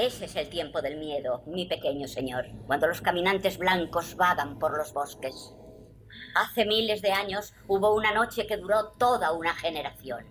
[0.00, 4.74] Ese es el tiempo del miedo, mi pequeño señor, cuando los caminantes blancos vagan por
[4.78, 5.52] los bosques.
[6.34, 10.24] Hace miles de años hubo una noche que duró toda una generación.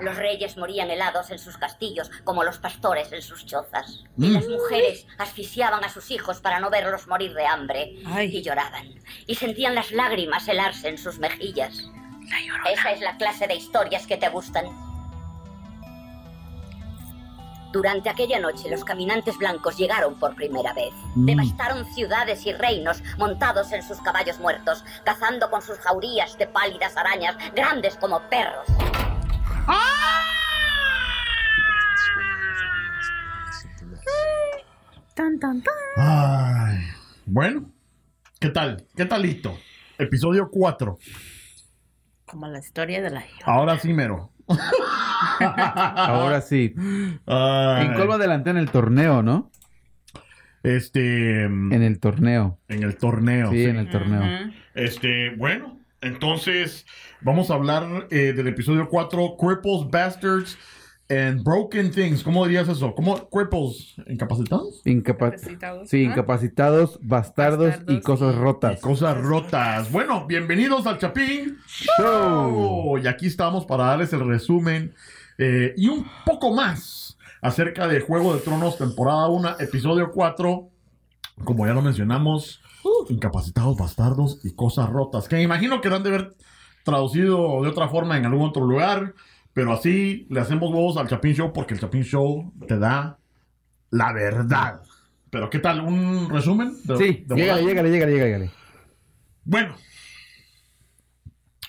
[0.00, 4.02] Los reyes morían helados en sus castillos, como los pastores en sus chozas.
[4.16, 4.32] Y Mm.
[4.32, 7.94] las mujeres asfixiaban a sus hijos para no verlos morir de hambre.
[8.24, 8.94] Y lloraban.
[9.26, 11.74] Y sentían las lágrimas helarse en sus mejillas.
[12.72, 14.91] Esa es la clase de historias que te gustan.
[17.72, 20.92] Durante aquella noche los caminantes blancos llegaron por primera vez.
[21.14, 21.24] Mm.
[21.24, 26.96] Devastaron ciudades y reinos montados en sus caballos muertos, cazando con sus jaurías de pálidas
[26.96, 28.66] arañas grandes como perros.
[35.14, 35.74] Tan, tan, tan.
[35.96, 36.78] Ay,
[37.26, 37.70] bueno,
[38.40, 38.86] ¿qué tal?
[38.96, 39.58] ¿Qué talito?
[39.98, 40.98] Episodio 4.
[42.26, 44.31] Como la historia de la Ahora sí, mero.
[45.38, 46.74] Ahora sí.
[47.26, 47.86] Ay.
[47.86, 49.50] ¿En cuál va adelante en el torneo, no?
[50.62, 51.44] Este.
[51.44, 52.58] En el torneo.
[52.68, 53.50] En el torneo.
[53.50, 54.52] Sí, en el torneo.
[54.74, 56.86] Este, bueno, entonces
[57.20, 60.58] vamos a hablar eh, del episodio 4, Cripples, Bastards
[61.12, 62.22] and Broken Things.
[62.22, 62.94] ¿Cómo dirías eso?
[62.94, 63.94] ¿Cómo cripples?
[64.06, 64.80] ¿Incapacitados?
[64.84, 66.08] Incapa- Incapacitados, Sí, ¿ah?
[66.10, 68.80] incapacitados, bastardos, y cosas rotas.
[68.80, 69.92] Cosas rotas.
[69.92, 72.98] Bueno, bienvenidos al Chapín Show.
[72.98, 74.94] Y aquí estamos para darles el resumen
[75.38, 80.68] eh, y un poco más acerca de Juego de Tronos, temporada 1, episodio 4.
[81.44, 82.60] Como ya lo mencionamos,
[83.08, 85.28] incapacitados, bastardos y cosas rotas.
[85.28, 86.34] Que me imagino que lo han de haber
[86.84, 89.14] traducido de otra forma en algún otro lugar.
[89.54, 93.18] Pero así le hacemos huevos al Chapín Show porque el Chapín Show te da
[93.90, 94.80] la verdad.
[95.30, 95.80] Pero ¿qué tal?
[95.80, 96.74] ¿Un resumen?
[96.84, 98.50] de- Sí, de llégale, llégale, llégale, llégale.
[99.44, 99.74] Bueno,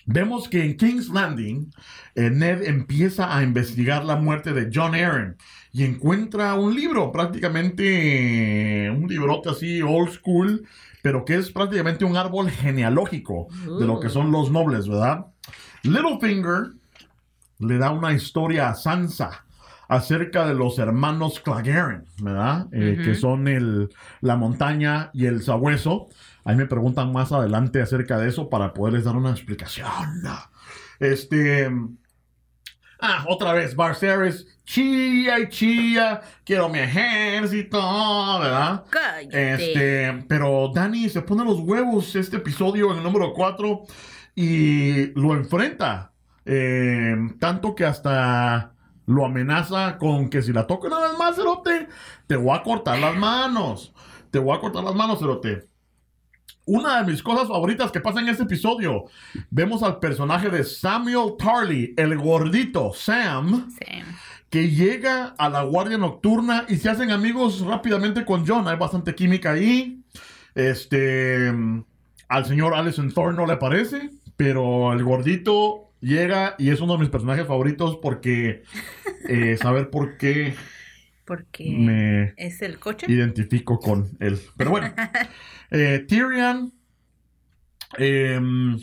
[0.05, 1.71] vemos que en King's Landing,
[2.15, 5.37] eh, Ned empieza a investigar la muerte de John Aaron
[5.71, 10.65] y encuentra un libro, prácticamente eh, un librote así old school,
[11.01, 13.47] pero que es prácticamente un árbol genealógico
[13.79, 15.25] de lo que son los nobles, ¿verdad?
[15.83, 16.73] Littlefinger
[17.63, 19.45] le da una historia a Sansa
[19.87, 22.67] acerca de los hermanos Clegane, ¿verdad?
[22.71, 22.99] Eh.
[23.03, 23.89] Que son el,
[24.21, 26.07] la montaña y el sabueso.
[26.45, 29.87] Ahí me preguntan más adelante acerca de eso para poderles dar una explicación.
[30.99, 31.71] Este.
[32.99, 37.77] Ah, otra vez, Barceres, chía y chía, quiero mi ejército,
[38.39, 38.85] ¿verdad?
[38.89, 39.53] Cállate.
[39.53, 43.83] Este, pero Dani se pone los huevos este episodio en el número 4
[44.35, 46.12] y lo enfrenta.
[46.45, 48.73] Eh, tanto que hasta
[49.05, 51.87] lo amenaza con que si la toco una vez más, Cerote,
[52.27, 53.93] te voy a cortar las manos.
[54.31, 55.67] Te voy a cortar las manos, Cerote.
[56.65, 59.05] Una de mis cosas favoritas que pasa en este episodio,
[59.49, 63.69] vemos al personaje de Samuel Tarly, el gordito Sam,
[64.49, 68.67] que llega a la guardia nocturna y se hacen amigos rápidamente con John.
[68.69, 70.03] Hay bastante química ahí.
[70.55, 71.51] Este,
[72.29, 76.99] al señor Alison Thorne no le parece, pero el gordito llega y es uno de
[76.99, 78.63] mis personajes favoritos porque
[79.29, 80.55] eh, saber por qué
[81.25, 83.07] Porque me es el coche.
[83.07, 84.39] identifico con él.
[84.57, 84.93] Pero bueno,
[85.71, 86.73] eh, Tyrion,
[87.97, 88.77] em,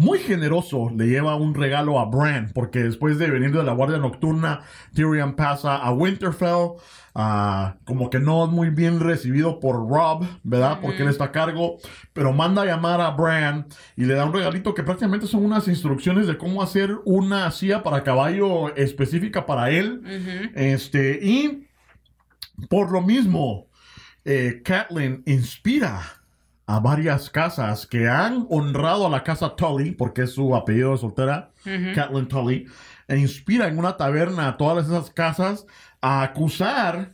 [0.00, 3.98] muy generoso, le lleva un regalo a Bran, porque después de venir de la Guardia
[3.98, 4.62] Nocturna,
[4.94, 6.78] Tyrion pasa a Winterfell,
[7.14, 10.78] ah, como que no es muy bien recibido por Rob, ¿verdad?
[10.80, 11.76] Porque él está a cargo,
[12.14, 15.68] pero manda a llamar a Bran y le da un regalito que prácticamente son unas
[15.68, 20.00] instrucciones de cómo hacer una silla para caballo específica para él.
[20.54, 21.68] Este, y
[22.70, 23.66] por lo mismo,
[24.24, 26.19] eh, Catelyn inspira
[26.76, 30.98] a varias casas que han honrado a la casa Tully, porque es su apellido de
[30.98, 31.50] soltera.
[31.94, 32.66] Catelyn Tully,
[33.08, 35.66] e inspira en una taberna a todas esas casas
[36.00, 37.10] a acusar,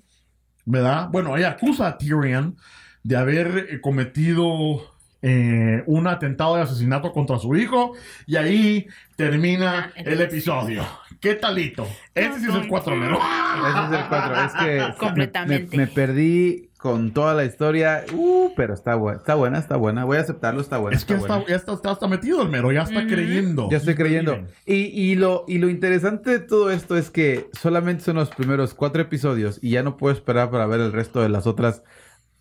[0.67, 1.09] ¿verdad?
[1.11, 2.56] Bueno, ella acusa a Tyrion
[3.03, 7.93] de haber eh, cometido eh, un atentado de asesinato contra su hijo,
[8.27, 8.87] y ahí
[9.17, 10.84] termina el episodio.
[11.21, 11.87] ¿Qué talito?
[12.15, 13.17] Este sí es el 4, ¿no?
[13.17, 14.44] Ese es el 4.
[14.44, 15.77] Es que me- Completamente.
[15.78, 18.05] Me, me perdí con toda la historia.
[18.12, 20.05] Uh, pero está buena, está buena, está buena.
[20.05, 20.96] Voy a aceptarlo, está buena.
[20.96, 23.69] Es que ya está, ya está, está- está metido el mero, ya está creyendo.
[23.70, 24.38] Ya estoy creyendo.
[24.67, 28.75] Y, y lo, y lo interesante de todo esto es que solamente son los primeros
[28.75, 31.82] cuatro episodios y ya no puedo esperar para ver el resto de las otras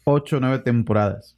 [0.04, 1.36] ocho o nueve temporadas.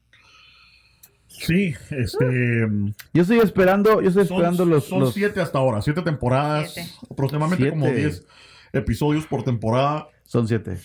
[1.28, 2.68] Sí, este.
[3.14, 6.76] Yo estoy esperando, yo estoy Son, esperando los, son los- siete hasta ahora, siete temporadas,
[7.12, 8.00] aproximadamente como Siete.
[8.00, 8.26] diez
[8.74, 10.08] episodios por temporada.
[10.26, 10.78] Son siete.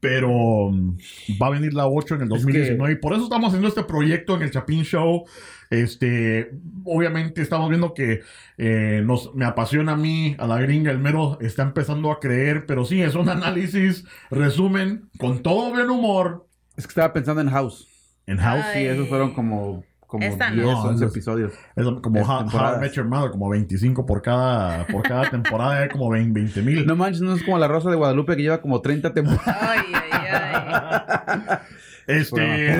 [0.00, 0.96] Pero mm,
[1.40, 3.84] va a venir la 8 en el Es 2019 y por eso estamos haciendo este
[3.84, 5.24] proyecto en el Chapin Show.
[5.70, 6.52] Este,
[6.84, 8.20] obviamente estamos viendo que
[8.58, 12.66] eh, nos, me apasiona a mí, a la gringa, el mero está empezando a creer,
[12.66, 16.46] pero sí, es un análisis, resumen, con todo buen humor
[16.76, 17.88] Es que estaba pensando en House.
[18.26, 18.64] en House.
[18.74, 20.82] Sí, esos fueron como, como Esta 10, no.
[20.82, 21.52] 11 No, episodios.
[21.76, 22.80] Es como Es How, How I.
[22.80, 26.86] Met Your Mother, como 25 por cada, por cada temporada, hay como 20 mil.
[26.86, 29.46] No manches, no es como la Rosa de Guadalupe que lleva como 30 temporadas.
[29.60, 31.58] Ay, ay, ay.
[32.06, 32.76] Este,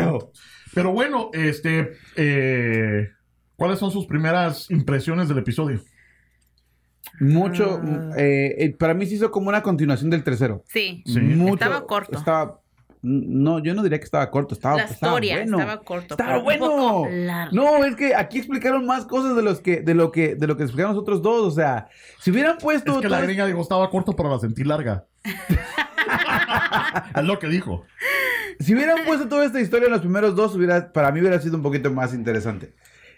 [0.74, 3.08] Pero- bueno, este, eh,
[3.56, 5.80] ¿cuáles son sus primeras impresiones del episodio?
[7.20, 7.80] Mucho.
[7.82, 8.10] Ah.
[8.16, 10.62] eh, eh, para mí se hizo como una continuación del tercero.
[10.66, 11.02] Sí.
[11.06, 11.20] Sí.
[11.20, 12.18] Mucho, Estaba corto.
[12.18, 12.60] Estaba.
[13.06, 14.54] No, yo no diría que estaba corto.
[14.54, 15.58] Estaba, La estaba historia bueno.
[15.58, 16.14] estaba corto.
[16.14, 16.66] Estaba pero un bueno.
[16.66, 17.54] poco largo.
[17.54, 20.56] No, es que aquí explicaron más cosas de los que, de lo que, de lo
[20.56, 21.42] que explicaron los otros dos.
[21.42, 21.88] O sea,
[22.20, 22.94] si hubieran puesto.
[22.94, 25.04] Es que la gringa dijo estaba corto, pero la sentí larga.
[27.16, 27.84] es lo que dijo.
[28.58, 31.56] Si hubieran puesto toda esta historia en los primeros dos, hubiera, para mí hubiera sido
[31.56, 32.72] un poquito más interesante.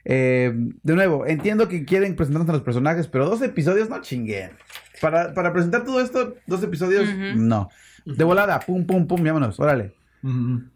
[0.04, 0.52] Eh,
[0.82, 4.52] de nuevo, entiendo que quieren presentarnos a los personajes, pero dos episodios no chinguen.
[5.00, 7.68] Para, para presentar todo esto, dos episodios, no.
[8.06, 9.92] De volada, pum, pum, pum, vámonos, órale.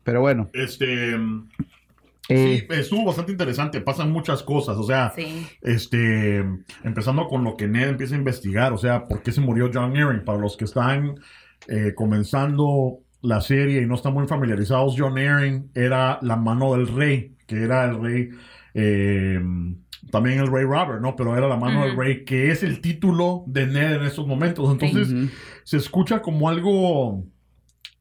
[0.04, 0.50] Pero bueno.
[0.52, 1.14] Este,
[2.28, 3.80] eh, sí, estuvo bastante interesante.
[3.80, 5.46] Pasan muchas cosas, o sea, Sí.
[5.62, 6.44] este,
[6.84, 9.96] empezando con lo que Ned empieza a investigar, o sea, por qué se murió John
[9.96, 10.24] Arryn.
[10.24, 11.14] Para los que están
[11.68, 16.86] eh, comenzando la serie y no están muy familiarizados, John Arryn era la mano del
[16.88, 18.30] rey, que era el rey,
[18.74, 19.40] eh,
[20.10, 21.16] también el rey Robert, ¿no?
[21.16, 24.70] Pero era la mano del rey, que es el título de Ned en estos momentos.
[24.70, 25.30] Entonces,
[25.64, 27.24] se escucha como algo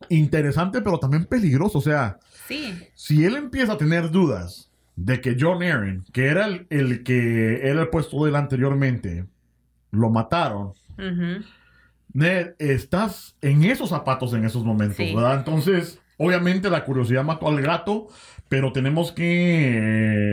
[0.10, 2.18] interesante, pero también peligroso, o sea
[2.48, 2.74] Sí.
[2.96, 7.68] si él empieza a tener dudas de que John Aaron, que era el, el que
[7.68, 9.26] era el puesto de él anteriormente,
[9.92, 10.74] lo mataron.
[12.14, 15.14] Ned, estás en esos zapatos en esos momentos, Sí.
[15.14, 15.38] ¿verdad?
[15.38, 18.08] Entonces, obviamente la curiosidad mató al gato,
[18.50, 19.24] pero tenemos que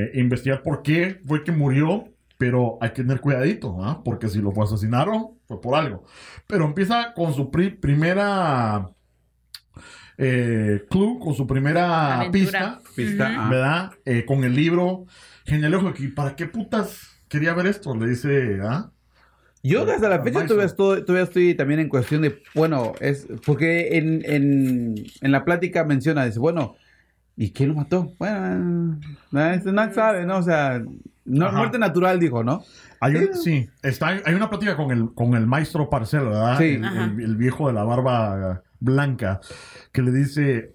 [0.05, 2.05] eh, investigar por qué fue que murió,
[2.39, 4.03] pero hay que tener cuidadito, ¿ah?
[4.05, 6.05] Porque si lo fue asesinaron, fue por algo.
[6.47, 8.89] Pero empieza con su pri- primera
[10.19, 12.33] eh, clue, con su primera Aventura.
[12.33, 12.81] pista.
[12.95, 13.49] Pista.
[13.49, 13.91] ¿verdad?
[14.05, 15.05] Eh, con el libro
[15.45, 16.03] genealógico.
[16.03, 17.95] ¿Y para qué putas quería ver esto?
[17.95, 18.91] Le dice, ¿ah?
[19.63, 23.97] Yo hasta la fecha todavía estoy, todavía estoy también en cuestión de, bueno, es porque
[23.99, 26.77] en, en, en la plática menciona, dice, bueno,
[27.37, 28.13] ¿y quién lo mató?
[28.19, 28.99] Bueno,
[29.31, 30.39] no, no sabe, ¿no?
[30.39, 30.83] O sea,
[31.25, 32.63] no, muerte natural, dijo, ¿no?
[33.01, 33.69] Hay un- Sí.
[33.83, 36.59] está, hay una plática con el, con el maestro Parcel, ¿verdad?
[36.59, 36.65] Sí.
[36.75, 39.41] El, el- el viejo de la barba blanca,
[39.93, 40.75] que le dice,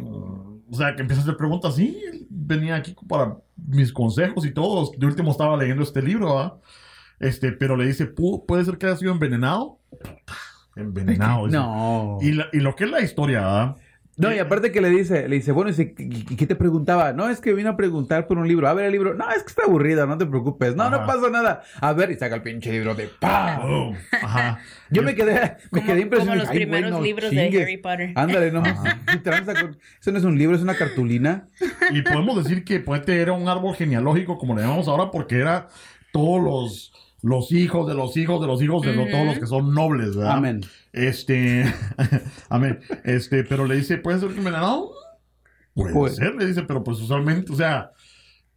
[0.00, 4.52] o sea, que empieza a hacer preguntas, sí, él venía aquí para mis consejos y
[4.52, 6.52] todo, de último estaba leyendo este libro, ¿verdad?
[7.20, 9.78] Este, pero le dice, "Pu- ¿puede ser que haya sido envenenado?
[10.76, 11.46] Envenenado.
[11.46, 11.58] dice.
[11.58, 12.18] No.
[12.22, 13.76] Y, la- y lo que es la historia, ¿verdad?
[14.18, 17.14] No, y aparte que le dice, le dice, bueno, dice, ¿qué, qué- te preguntaba?
[17.14, 18.68] No, es que vino a preguntar por un libro.
[18.68, 19.14] A ver el libro.
[19.14, 20.76] No, es que está aburrido, no te preocupes.
[20.76, 21.62] No, no pasa nada.
[21.80, 23.60] A ver, y saca el pinche libro de ¡pa!
[23.62, 23.96] Boom.
[24.22, 24.58] Ajá.
[24.90, 26.40] Yo me quedé, me quedé impresionado.
[26.40, 27.52] como los Ay, primeros libros chingues.
[27.52, 28.12] de Harry Potter.
[28.14, 28.62] Ándale, no.
[30.00, 31.48] Eso no es un libro, es una cartulina.
[31.90, 35.68] Y podemos decir que Puente era un árbol genealógico, como le llamamos ahora, porque era
[36.12, 39.46] todos los, los hijos de los hijos de los hijos de lo- todos los que
[39.46, 40.32] son nobles, ¿verdad?
[40.38, 40.60] Amén.
[40.92, 41.64] Este,
[42.48, 42.80] amén.
[43.04, 44.90] Este, pero le dice, ¿puede ser que envenenado?
[45.74, 46.14] Puede Puede.
[46.14, 47.92] ser, le dice, pero pues usualmente, o sea,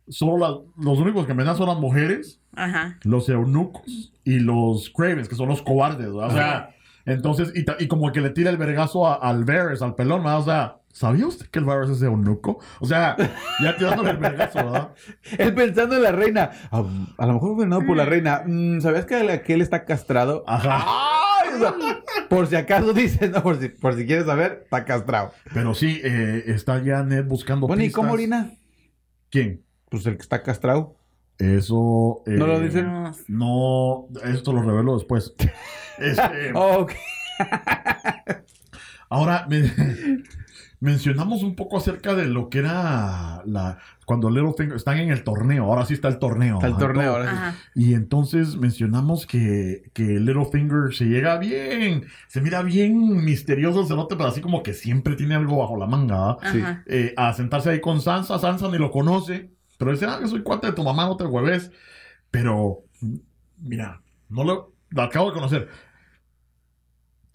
[0.07, 2.97] solo la- los únicos que envenenan son las mujeres, Ajá.
[3.03, 6.27] los eunucos y los cravens, que son los cobardes, ¿verdad?
[6.27, 6.69] O sea,
[7.05, 10.39] entonces, y, y como que le tira el vergazo a- al Varys, al pelón, ¿verdad?
[10.39, 12.59] O sea, ¿sabía usted que el Varys es eunuco?
[12.79, 13.17] O sea,
[13.61, 14.89] ya tirándole el vergazo, ¿verdad?
[15.37, 16.51] Él pensando en la reina.
[16.71, 16.83] A,
[17.17, 18.43] a lo mejor fue no por la reina.
[18.45, 20.43] Mm, ¿Sabías que aquel está castrado?
[20.47, 20.83] Ajá.
[21.43, 21.73] Ay, o sea,
[22.29, 25.31] por si acaso dice, no, por si, por si quieres saber, está castrado.
[25.53, 28.01] Pero sí, eh, está ya Ned buscando Bueno, ¿y pistas.
[28.01, 28.51] cómo orina?
[29.29, 29.63] ¿Quién?
[29.89, 30.95] Pues el que está castrado.
[31.37, 32.23] Eso...
[32.25, 32.85] eh, ¿No lo dicen?
[32.85, 35.35] No, No, esto lo revelo después.
[35.97, 36.91] Este, Oh, ok.
[39.09, 39.71] Ahora, me-
[40.85, 45.65] mencionamos un poco acerca de lo que era la cuando Littlefinger están en el torneo.
[45.65, 46.55] Ahora sí está el torneo.
[46.55, 47.35] Está el torneo, ahora sí.
[47.35, 47.55] Ajá.
[47.73, 54.15] Y entonces mencionamos que, que Littlefinger se llega bien, se mira bien misterioso el cerote,
[54.15, 56.37] pero así como que siempre tiene algo bajo la manga.
[56.51, 56.63] Sí.
[56.85, 59.49] Eh, a sentarse ahí con Sansa, Sansa ni lo conoce,
[59.79, 61.71] pero dice, ah, que soy cuate de tu mamá, no te hueves.
[62.29, 62.83] Pero,
[63.57, 65.69] mira, no lo, lo acabo de conocer.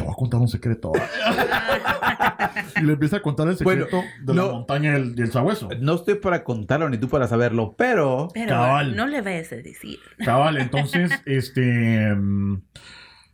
[0.01, 0.93] Te voy a contar un secreto.
[2.77, 5.69] y le empieza a contar el Bueno, secreto de no- la montaña del, del sabueso.
[5.79, 8.29] No estoy para contarlo ni tú para saberlo, pero.
[8.33, 8.97] Pero Cabal.
[8.97, 9.99] no le vayas a decir.
[10.25, 12.15] Cabal, entonces, este.
[12.15, 12.63] mm,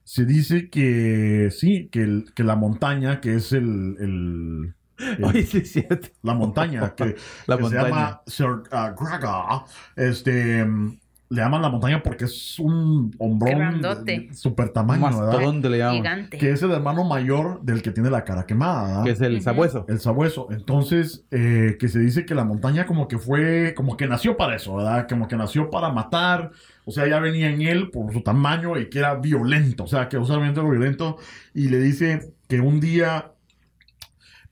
[0.02, 5.44] se dice que sí, que, el- que la montaña, que es el, el- el- Oye,
[5.44, 6.08] sí es cierto.
[6.22, 7.14] la montaña, que,
[7.46, 7.82] La que montaña.
[7.84, 13.58] se llama Sir uh, Graga, este, mm, le llaman la montaña porque es un hombrón
[13.58, 14.20] Grandote.
[14.28, 15.54] de- super tamaño, ¿verdad?
[15.70, 15.96] Le llaman.
[15.96, 16.38] Gigante.
[16.38, 19.04] Que es el hermano mayor del que tiene la cara quemada, ¿verdad?
[19.04, 19.84] Que es el sabueso.
[19.88, 20.46] El sabueso.
[20.50, 24.54] Entonces, eh, que se dice que la montaña como que fue, como que nació para
[24.54, 25.06] eso, ¿verdad?
[25.08, 26.52] Como que nació para matar.
[26.84, 29.82] O sea, ya venía en él por su tamaño y que era violento.
[29.84, 31.16] O sea, que usualmente era violento.
[31.52, 33.32] Y le dice que un día,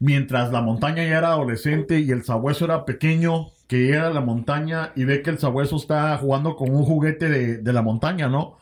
[0.01, 4.21] mientras la montaña ya era adolescente y el sabueso era pequeño, que llega a la
[4.21, 8.29] montaña y ve que el sabueso está jugando con un juguete de, de la montaña,
[8.29, 8.59] ¿no?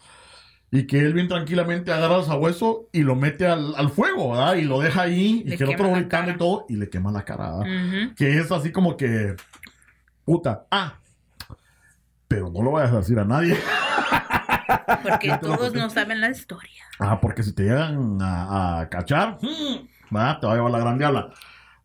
[0.70, 4.54] Y que él bien tranquilamente agarra al sabueso y lo mete al, al fuego, ¿verdad?
[4.54, 7.24] Y lo deja ahí y que el otro gritando y todo y le quema la
[7.24, 8.14] cara, ¿verdad?
[8.16, 9.34] Que es así como que,
[10.24, 10.94] puta, ah,
[12.26, 13.58] pero no lo vayas a decir a nadie.
[15.02, 16.84] Porque todos no saben la historia.
[16.98, 20.40] Ah, porque si te llegan a, a cachar, mm, ¿verdad?
[20.40, 21.30] te va a llevar la gran diabla.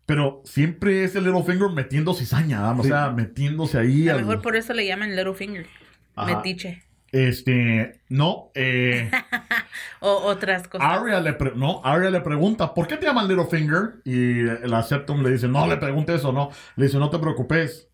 [0.07, 2.79] Pero siempre es el Littlefinger metiendo cizaña, ¿verdad?
[2.79, 2.89] o Sí.
[2.89, 4.09] sea, metiéndose ahí.
[4.09, 5.67] A lo al- mejor por eso le llaman Littlefinger.
[6.15, 6.37] Ajá.
[6.37, 6.81] Metiche.
[7.11, 9.09] Este, no, eh,
[10.01, 10.87] O otras cosas.
[10.89, 14.01] Arya le, pre- no, Arya le pregunta, ¿por qué te llaman Littlefinger?
[14.05, 16.49] Y el Septum le dice, no le pregunte eso, no.
[16.75, 17.87] Le dice, no te preocupes.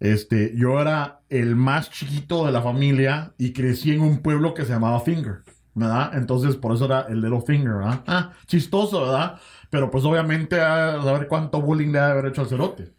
[0.00, 4.64] Este, yo era el más chiquito de la familia y crecí en un pueblo que
[4.64, 5.42] se llamaba Finger,
[5.74, 6.12] ¿verdad?
[6.14, 8.02] Entonces, por eso era el Littlefinger, ¿verdad?
[8.06, 9.40] Ah, chistoso, ¿verdad?
[9.70, 12.92] Pero pues obviamente a saber cuánto bullying le ha de haber hecho al cerote.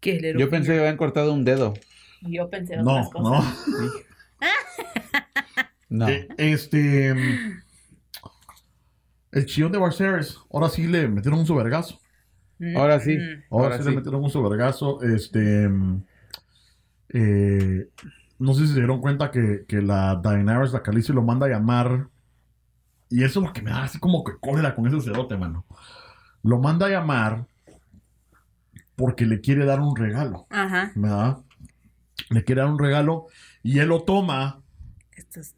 [0.00, 1.74] ¿Qué es Yo pensé que habían cortado un dedo.
[2.22, 3.56] Yo pensé No, otras cosas.
[5.90, 6.06] no.
[6.06, 6.08] No.
[6.08, 7.14] Eh, este.
[9.32, 10.38] El chillón de Barceres.
[10.52, 11.98] Ahora sí le metieron un su vergazo.
[12.58, 13.16] Mm, Ahora sí.
[13.16, 13.44] mm.
[13.50, 13.90] Ahora, Ahora sí, sí.
[13.90, 15.02] le metieron un su vergazo.
[15.02, 15.68] Este.
[17.10, 17.88] eh,
[18.38, 21.50] no sé si se dieron cuenta que, que la Daenerys, la Khaleesi, lo manda a
[21.50, 22.08] llamar.
[23.10, 25.64] Y eso es lo que me da así como que cólera con ese cerote, mano.
[26.42, 27.46] Lo manda a llamar
[28.96, 30.92] porque le quiere dar un regalo, Ajá.
[30.94, 31.38] ¿verdad?
[32.30, 33.26] Le quiere dar un regalo
[33.62, 34.60] y él lo toma
[35.12, 35.54] Esto es-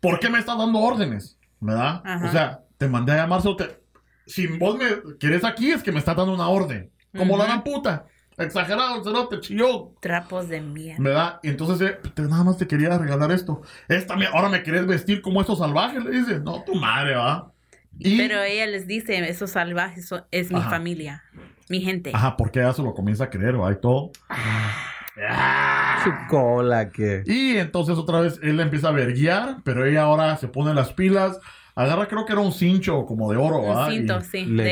[0.00, 1.38] ¿por qué me estás dando órdenes?
[1.60, 2.02] ¿Verdad?
[2.04, 2.26] Ajá.
[2.26, 3.80] O sea, te mandé a llamar, solo te...
[4.26, 6.90] si vos me quieres aquí es que me estás dando una orden.
[7.16, 8.06] Como la gran puta.
[8.40, 9.90] Exagerado, el cerote, chillón.
[10.00, 11.02] Trapos de mierda.
[11.02, 11.40] ¿Verdad?
[11.42, 13.62] Y entonces, eh, te- nada más te quería regalar esto.
[13.88, 16.40] Esta, me- ahora me querés vestir como estos salvajes, le dice.
[16.40, 17.52] No, tu madre, ¿va?
[17.98, 18.16] Y...
[18.16, 20.70] Pero ella les dice, esos salvajes son- es mi Ajá.
[20.70, 21.22] familia,
[21.68, 22.12] mi gente.
[22.14, 23.70] Ajá, porque ella se lo comienza a creer, ¿va?
[23.72, 24.10] Y todo.
[24.28, 25.98] Ah.
[26.04, 27.22] Su cola que.
[27.26, 30.92] Y entonces otra vez él la empieza a verguiar, pero ella ahora se pone las
[30.94, 31.38] pilas,
[31.74, 33.86] agarra creo que era un cincho como de oro, ¿va?
[33.86, 34.44] Un cinto, Y- sí.
[34.46, 34.70] le-.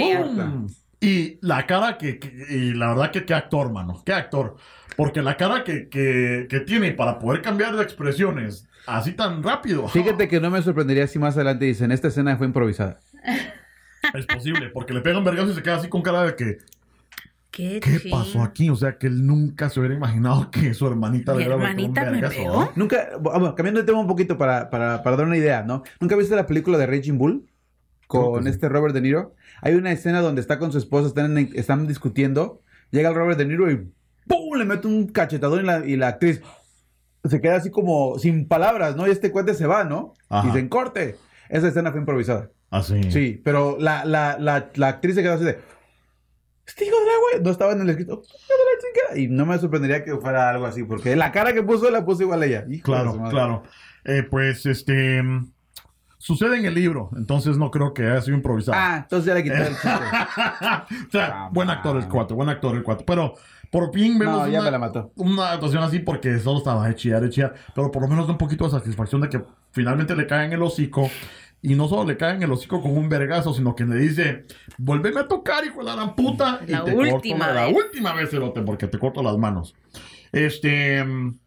[1.01, 4.57] Y la cara que, que- y la verdad que qué actor, mano, qué actor.
[4.97, 9.87] Porque la cara que, que, que tiene para poder cambiar de expresiones así tan rápido.
[9.89, 12.99] Fíjate que no me sorprendería si más adelante dicen, esta escena fue improvisada.
[14.15, 16.59] Es posible, porque le pegan vergazo y se queda así con cara de que,
[17.51, 18.71] ¿Qué, pasó aquí?
[18.71, 21.97] O sea, que él nunca se hubiera imaginado que su hermanita le hubiera metido un
[21.99, 22.73] hermanita me pegó.
[22.77, 25.83] Nunca, bueno, cambiando de tema un poquito para, para, para dar una idea, ¿no?
[26.01, 27.49] ¿Nunca viste la película de Raging Bull?
[28.07, 28.51] Con sí.
[28.51, 29.35] este Robert De Niro.
[29.63, 32.63] Hay una escena donde está con su esposa, están, en- están discutiendo.
[32.91, 33.91] Llega el Robert De Niro y
[34.27, 34.57] ¡pum!
[34.57, 36.41] Le mete un cachetadón y la, y la actriz
[37.25, 39.07] se queda así como sin palabras, ¿no?
[39.07, 40.15] Y este cuate se va, ¿no?
[40.29, 40.49] Ajá.
[40.49, 41.17] Y se corte.
[41.49, 42.51] Esa escena fue improvisada.
[42.71, 43.11] Así.
[43.11, 45.59] Sí, pero la, la, la, la actriz se quedó así de.
[46.67, 47.43] Este hijo de la güey.
[47.45, 48.23] No estaba en el escrito.
[48.23, 49.19] "Hijo de la chingada".
[49.21, 52.23] Y no me sorprendería que fuera algo así, porque la cara que puso la puso
[52.23, 52.65] igual ella.
[52.69, 53.63] Hijo de su Claro, claro.
[54.05, 55.23] Eh, pues este.
[56.29, 58.77] Sucede en el libro, entonces no creo que haya sido improvisado.
[58.79, 59.89] Ah, entonces ya le quité el chiste.
[61.09, 63.07] o sea, Ah, buen actor el cuatro, buen actor el cuatro.
[63.07, 63.33] Pero
[63.71, 65.11] por fin vemos No, ya una, me la mató.
[65.17, 67.55] una actuación así porque solo estaba de chillar, de chillar.
[67.75, 69.43] Pero por lo menos da un poquito de satisfacción de que
[69.73, 71.09] finalmente le cae en el hocico.
[71.63, 74.45] Y no solo le cae en el hocico con un vergazo, sino que le dice,
[74.77, 76.61] vuélveme a tocar, hijo de la puta.
[76.67, 77.75] La y te última corto la vez.
[77.75, 79.75] última vez, cerote, porque te corto las manos.
[80.31, 81.03] Este...
[81.03, 81.39] mm,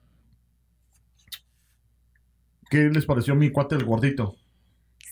[2.69, 4.37] ¿Qué les pareció mi cuate el gordito?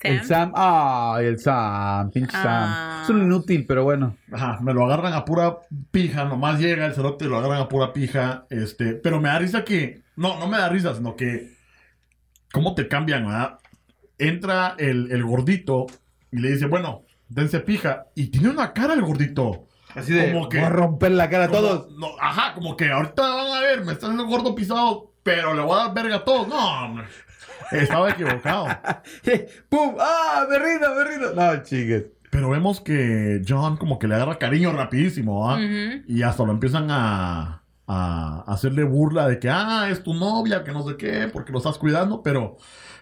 [0.01, 0.11] Sam.
[0.11, 0.51] El Sam.
[0.55, 2.11] Ay, el Sam.
[2.11, 2.43] Pinche Ah.
[2.43, 3.03] Sam.
[3.03, 4.15] Es un inútil, pero bueno.
[4.31, 5.57] Ajá, me lo agarran a pura
[5.91, 9.39] pija, nomás llega el cerote y lo agarran a pura pija, este, pero me da
[9.39, 11.53] risa que, no, no me da risa, sino que,
[12.51, 13.59] ¿cómo te cambian, verdad?
[14.17, 15.87] Entra el, el gordito
[16.31, 19.65] y le dice, bueno, dense pija, y tiene una cara el gordito.
[19.95, 20.31] Así de.
[20.31, 21.91] Como que- Voy a romper la cara a Como- todos.
[21.97, 25.61] no, ajá, como que ahorita van a ver, me están haciendo gordo pisado, pero le
[25.61, 26.47] voy a dar verga a todos.
[26.47, 27.05] No, hombre,
[27.71, 28.67] estaba equivocado.
[29.69, 29.95] ¡Pum!
[29.99, 30.45] ¡Ah!
[30.49, 31.33] ¡Me rindo, me rindo!
[31.33, 32.05] No, chingues.
[32.31, 35.59] Pero vemos que John como que le agarra cariño rapidísimo, ¿ah?
[36.07, 40.71] Y hasta lo empiezan a, a hacerle burla de que, ah, es tu novia, que
[40.71, 42.57] no sé qué, porque lo estás cuidando, pero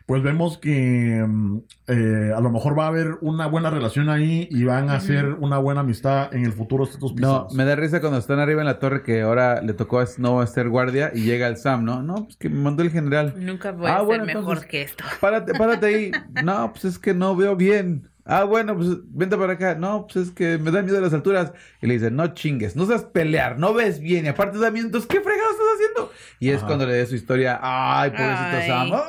[0.05, 4.47] pues vemos que mm, eh, a lo mejor va a haber una buena relación ahí
[4.49, 7.99] y van a hacer una buena amistad en el futuro estos No, me da risa
[7.99, 11.23] cuando están arriba en la torre que ahora le tocó a Snow hacer guardia y
[11.23, 12.01] llega el Sam, ¿no?
[12.01, 13.33] No, pues que me mandó el general.
[13.37, 15.03] Nunca voy Ah, a ser bueno, mejor entonces- que esto.
[15.19, 16.11] Párate, párate ahí.
[16.45, 18.07] No, pues es que no veo bien.
[18.27, 19.75] Ah, bueno, pues vente para acá.
[19.75, 21.53] No, pues es que me da miedo las alturas.
[21.81, 24.25] Y le dice, no chingues, no sabes pelear, no ves bien.
[24.25, 26.11] Y aparte da miedo, entonces, ¿qué fregado estás haciendo?
[26.39, 26.67] Y es Ajá.
[26.67, 27.59] cuando le dé su historia.
[27.61, 28.67] Ay, pobrecito Ay.
[28.67, 29.01] Sam.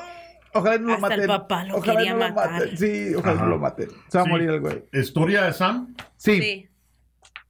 [0.54, 1.26] Ojalá no lo Hasta el maten.
[1.26, 2.50] papá lo Ojalá quería no lo matar.
[2.52, 2.78] maten.
[2.78, 3.42] Sí, ojalá Ajá.
[3.44, 3.88] no lo maten.
[4.08, 4.28] Se va Sí.
[4.30, 4.84] a morir el güey.
[4.92, 6.40] Historia de Sam, Sí.
[6.40, 6.68] Sí.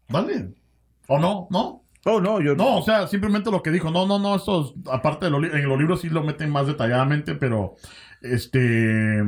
[0.09, 0.55] dale.
[1.07, 1.49] ¿O no?
[1.51, 1.85] ¿No?
[2.05, 3.91] Oh, no, yo No, o sea, simplemente lo que dijo.
[3.91, 6.67] No, no, no, esto, es- aparte de los en los libros sí lo meten más
[6.67, 7.75] detalladamente, pero
[8.21, 9.23] este...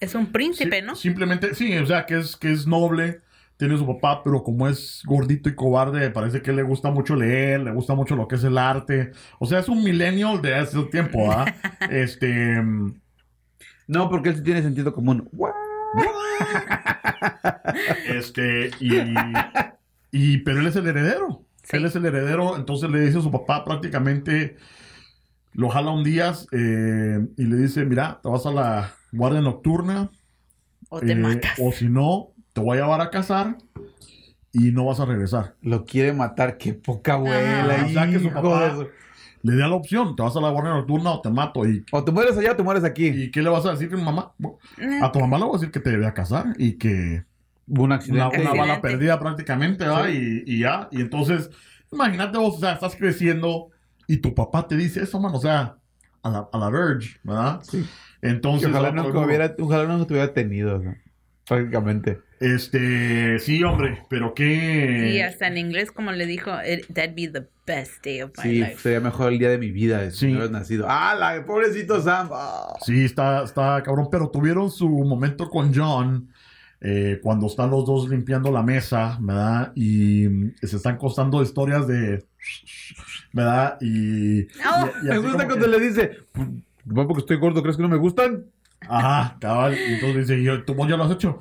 [0.00, 0.94] Es un príncipe, ¿no?
[0.94, 3.20] Simplemente, sí, o sea, que es, que es noble,
[3.58, 7.60] tiene su papá, pero como es gordito y cobarde, parece que le gusta mucho leer,
[7.60, 9.10] le gusta mucho lo que es el arte.
[9.40, 11.44] O sea, es un millennial de hace tiempo, ¿ah?
[11.90, 12.62] este.
[13.88, 15.28] No, porque él sí tiene sentido común.
[18.06, 18.90] Este, y.
[20.10, 21.44] y pero él es el heredero.
[21.62, 21.76] Sí.
[21.76, 24.56] Él es el heredero, entonces le dice a su papá prácticamente.
[25.52, 30.10] Lo jala un día eh, y le dice: Mira, te vas a la guardia nocturna.
[30.88, 31.52] O te eh, matas.
[31.60, 33.56] O si no, te voy a llevar a casar
[34.52, 35.56] y no vas a regresar.
[35.60, 37.78] Lo quiere matar, qué poca abuela.
[37.80, 38.90] Ah, o sea que su papá- de
[39.42, 41.66] Le da la opción: te vas a la guardia nocturna o te mato.
[41.68, 43.06] ¿Y, O te mueres allá o te mueres aquí.
[43.06, 44.32] ¿y qué le vas a decir a mi mamá?
[45.02, 47.24] A tu mamá le voy a decir que te debe a casar y que
[47.66, 48.40] un una, accidente.
[48.40, 50.10] una bala perdida prácticamente, ¿va?
[50.10, 50.88] Y, y ya.
[50.90, 51.50] Y entonces,
[51.92, 53.68] imagínate vos, o sea, estás creciendo
[54.08, 55.76] y tu papá te dice eso, mano, o sea,
[56.22, 57.60] a la, a la verge, ¿verdad?
[57.62, 57.86] Sí.
[58.22, 60.96] Entonces, ojalá, no hubiera, ojalá no te hubiera tenido, o sea,
[61.46, 62.20] prácticamente.
[62.40, 65.12] Este, sí, hombre, pero qué.
[65.14, 66.50] Y hasta en inglés, como le dijo,
[66.94, 68.76] that'd be the best day of my Sí, life.
[68.78, 70.26] sería mejor el día de mi vida si Sí.
[70.26, 70.86] no hubieras nacido.
[70.88, 72.28] ¡Ah, la pobrecito Sam!
[72.84, 76.28] Sí, está, está cabrón, pero tuvieron su momento con John
[76.80, 79.72] eh, cuando están los dos limpiando la mesa, ¿verdad?
[79.74, 82.24] Y mm, se están contando historias de...
[83.32, 83.78] ¿verdad?
[83.80, 84.46] Y...
[84.64, 84.86] No.
[85.02, 87.88] y- y Me gusta cuando que- le dice, "Pues, porque estoy gordo, ¿crees que no
[87.88, 88.44] me gustan?
[88.88, 89.74] Ajá, cabal.
[89.74, 91.38] Y entonces dice, yo, ¿tú vos ya lo has hecho?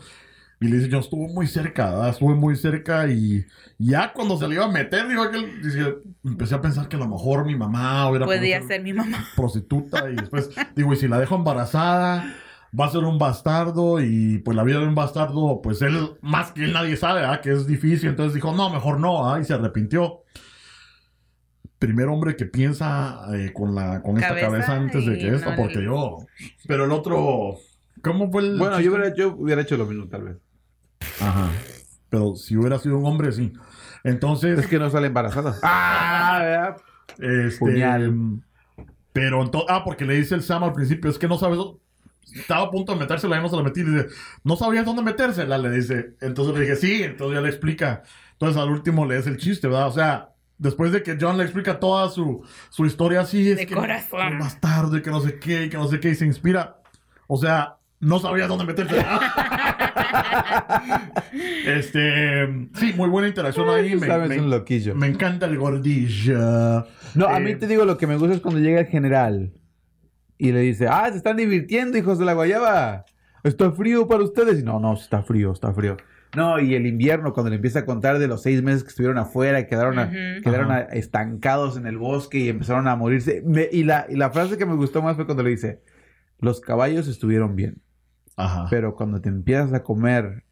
[0.59, 2.09] Y le dice, yo estuve muy cerca, ¿verdad?
[2.09, 3.45] Estuve muy cerca y
[3.77, 6.99] ya cuando se le iba a meter, dijo aquel, dice, empecé a pensar que a
[6.99, 9.23] lo mejor mi mamá hubiera Podía podido ser mi mamá.
[9.35, 12.33] prostituta y después digo, y si la dejo embarazada,
[12.79, 16.51] va a ser un bastardo y pues la vida de un bastardo, pues él más
[16.51, 17.41] que él nadie sabe, ¿verdad?
[17.41, 19.39] Que es difícil, entonces dijo, no, mejor no, ¿ah?
[19.39, 20.23] y se arrepintió.
[21.79, 25.51] Primer hombre que piensa eh, con la con esta Cabeza cabeza antes de que esta,
[25.51, 26.17] no porque yo.
[26.67, 27.57] Pero el otro,
[28.01, 28.57] ¿cómo fue el?
[28.57, 30.37] Bueno, yo hubiera, yo hubiera hecho lo mismo, tal vez.
[31.21, 31.51] Ajá.
[32.09, 33.53] Pero si hubiera sido un hombre, sí.
[34.03, 35.55] Entonces, Es que no sale embarazada.
[35.63, 36.39] ¡Ah!
[36.41, 36.77] ¿verdad?
[37.19, 38.41] Este, Puñal.
[39.13, 41.59] pero entonces, ah, porque le dice el Sam al principio, es que no sabes,
[42.35, 45.01] estaba a punto de metérsela y no se la metí, le dice, no sabías dónde
[45.03, 49.17] metérsela, le dice, entonces le dije, sí, entonces ya le explica, entonces al último le
[49.17, 49.87] es el chiste, ¿verdad?
[49.87, 53.65] O sea, después de que John le explica toda su, su historia así, es De
[53.65, 54.39] que corazón.
[54.39, 56.77] bastardo y que no sé qué, y que no sé qué, y se inspira,
[57.27, 59.19] o sea, no sabías dónde metérsela.
[61.65, 64.95] este, sí, muy buena interacción ahí, me, Sabes, me- un loquillo.
[64.95, 66.85] me encanta el gordillo.
[67.15, 69.51] No, a Eh, mí te digo lo que me gusta es cuando llega el general
[70.37, 73.05] y le dice, ah, se están divirtiendo, hijos de la guayaba.
[73.43, 74.59] Está frío para ustedes.
[74.59, 75.97] Y no, no, está frío, está frío.
[76.35, 79.17] No, y el invierno, cuando le empieza a contar de los seis meses que estuvieron
[79.17, 80.11] afuera y quedaron, a-
[80.43, 83.41] quedaron a- estancados en el bosque y empezaron a morirse.
[83.45, 85.81] Me- y, la, y la frase que me gustó más fue cuando le dice,
[86.39, 87.81] los caballos estuvieron bien,
[88.35, 88.67] Ajá.
[88.69, 90.43] pero cuando te empiezas a comer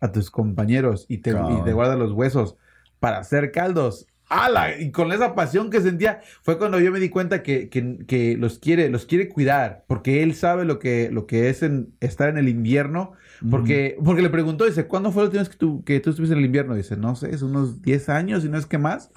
[0.00, 1.58] a tus compañeros y te, Cabal.
[1.60, 2.56] y te guardas los huesos
[2.98, 4.06] para hacer caldos.
[4.32, 4.78] ¡Hala!
[4.80, 8.36] Y con esa pasión que sentía, fue cuando yo me di cuenta que, que- que
[8.36, 12.28] los quiere, los quiere cuidar, porque él sabe lo que, lo que es en, estar
[12.28, 13.12] en el invierno,
[13.48, 16.34] porque, porque le preguntó, dice, ¿cuándo fue la última vez que tú, que tú estuviste
[16.34, 16.74] en el invierno?
[16.76, 19.10] Dice, no sé, es unos 10 años, y no es que más.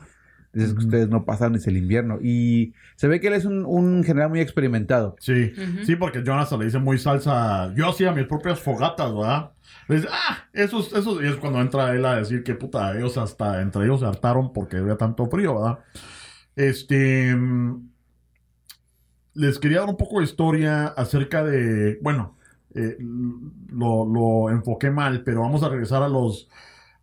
[0.54, 2.20] Dice, "Es que ustedes no pasaron ese el invierno.
[2.22, 5.16] Y se ve que él es un, un general muy experimentado.
[5.20, 5.52] Sí,
[5.84, 7.74] sí, porque Jonathan le dice muy salsa.
[7.76, 9.52] Yo hacía mis propias fogatas, ¿verdad?
[9.88, 11.22] Le dice, ah, esos, esos.
[11.24, 14.54] Y es cuando entra él a decir que puta, ellos hasta entre ellos se hartaron
[14.54, 15.80] porque había tanto frío, ¿verdad?
[16.56, 17.36] Este.
[17.36, 17.89] mm,
[19.36, 21.98] Les quería dar un poco de historia acerca de.
[22.02, 22.38] Bueno,
[22.76, 26.48] eh, lo, lo enfoqué mal, pero vamos a regresar a los,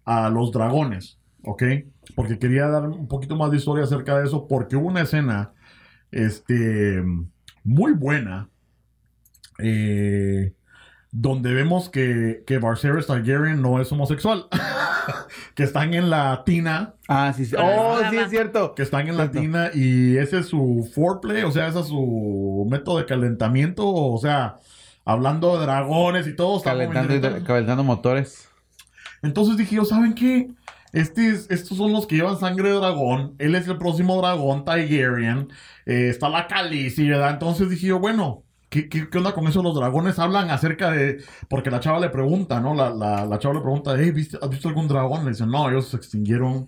[0.04, 1.62] a los dragones, ¿ok?
[2.14, 5.53] Porque quería dar un poquito más de historia acerca de eso, porque hubo una escena,
[6.11, 7.03] este,
[7.64, 8.48] muy buena,
[9.59, 10.55] eh,
[11.12, 14.46] donde vemos que, que Barceres Targaryen no es homosexual.
[15.55, 16.94] que están en la tina.
[17.09, 17.57] Ah, sí, sí.
[17.59, 18.24] Oh, sí, esclava.
[18.24, 18.74] es cierto.
[18.74, 19.40] Que están en la Cierto.
[19.40, 24.18] tina y ese es su foreplay, o sea, ese es su método de calentamiento, o
[24.18, 24.57] sea,
[25.05, 26.62] hablando de dragones y todo.
[26.62, 28.48] Calentando, y calentando motores.
[29.22, 30.48] Entonces dije yo, ¿saben qué?
[30.92, 33.35] Este es- estos son los que llevan sangre de dragón.
[33.38, 35.48] Él es el próximo dragón, Tigerian.
[35.87, 37.31] Eh, está la Khaleesi, ¿verdad?
[37.33, 39.62] Entonces dije yo, bueno, ¿qué, qué, qué onda con eso?
[39.62, 41.22] Los dragones hablan acerca de...
[41.48, 42.74] Porque la chava le pregunta, ¿no?
[42.74, 45.24] La, la, la chava le pregunta, hey, ¿viste- ¿has visto algún dragón?
[45.24, 46.66] Le dicen, no, ellos se extinguieron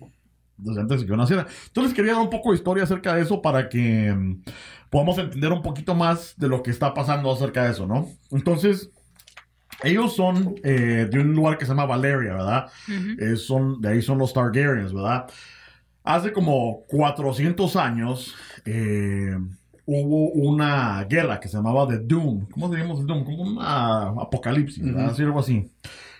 [0.57, 1.47] desde antes de que yo naciera.
[1.67, 4.43] Entonces quería dar un poco de historia acerca de eso para que mm,
[4.89, 8.07] podamos entender un poquito más de lo que está pasando acerca de eso, ¿no?
[8.31, 8.91] Entonces...
[9.83, 12.67] Ellos son eh, de un lugar que se llama Valeria, ¿verdad?
[13.19, 15.29] Eh, son, de ahí son los Targaryens, ¿verdad?
[16.03, 19.37] Hace como 400 años eh,
[19.85, 22.47] hubo una guerra que se llamaba The Doom.
[22.49, 23.23] ¿Cómo diríamos The Doom?
[23.23, 25.03] Como una apocalipsis, ¿verdad?
[25.05, 25.11] Ujú.
[25.11, 25.71] Así, algo así.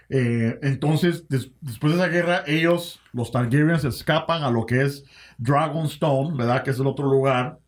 [0.10, 5.06] Eh, entonces, des- después de esa guerra, ellos, los Targaryens, escapan a lo que es
[5.38, 6.64] Dragonstone, ¿verdad?
[6.64, 7.60] Que es el otro lugar.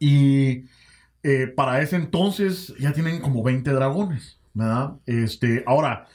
[0.00, 0.64] Y
[1.22, 4.94] eh, para ese entonces ya tienen como 20 dragones, ¿verdad?
[5.06, 6.06] Este, ahora,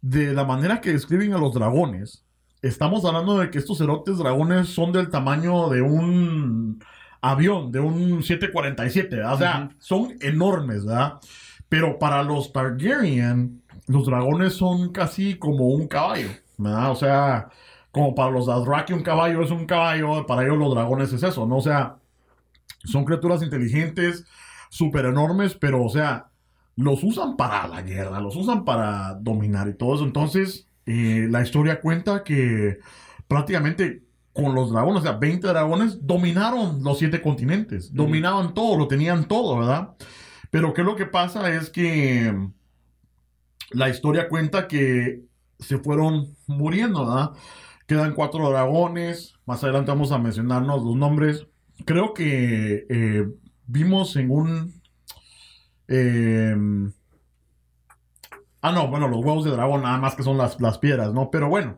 [0.00, 2.24] de la manera que describen a los dragones,
[2.62, 6.82] estamos hablando de que estos erotes dragones son del tamaño de un
[7.20, 9.34] avión, de un 747, ¿verdad?
[9.34, 11.20] O sea, son enormes, ¿verdad?
[11.68, 16.90] Pero para los Targaryen, los dragones son casi como un caballo, ¿verdad?
[16.90, 17.48] O sea,
[17.90, 21.46] como para los Dothraki un caballo es un caballo, para ellos los dragones es eso,
[21.46, 21.58] ¿no?
[21.58, 21.96] O sea,
[22.84, 24.24] son criaturas inteligentes,
[24.70, 26.31] súper enormes, pero, o sea,
[26.76, 30.04] los usan para la guerra, los usan para dominar y todo eso.
[30.04, 32.78] Entonces, eh, la historia cuenta que
[33.28, 38.88] prácticamente con los dragones, o sea, 20 dragones, dominaron los siete continentes, dominaban todo, lo
[38.88, 39.94] tenían todo, ¿verdad?
[40.50, 41.54] Pero ¿qué es lo que pasa?
[41.54, 42.34] Es que
[43.70, 45.22] la historia cuenta que
[45.58, 47.30] se fueron muriendo, ¿verdad?
[47.86, 51.46] Quedan cuatro dragones, más adelante vamos a mencionarnos los nombres.
[51.84, 53.28] Creo que eh,
[53.66, 54.81] vimos en un...
[55.92, 56.56] eh,
[58.60, 61.30] ah, no, bueno, los huevos de dragón nada más que son las, las piedras, ¿no?
[61.30, 61.76] Pero bueno,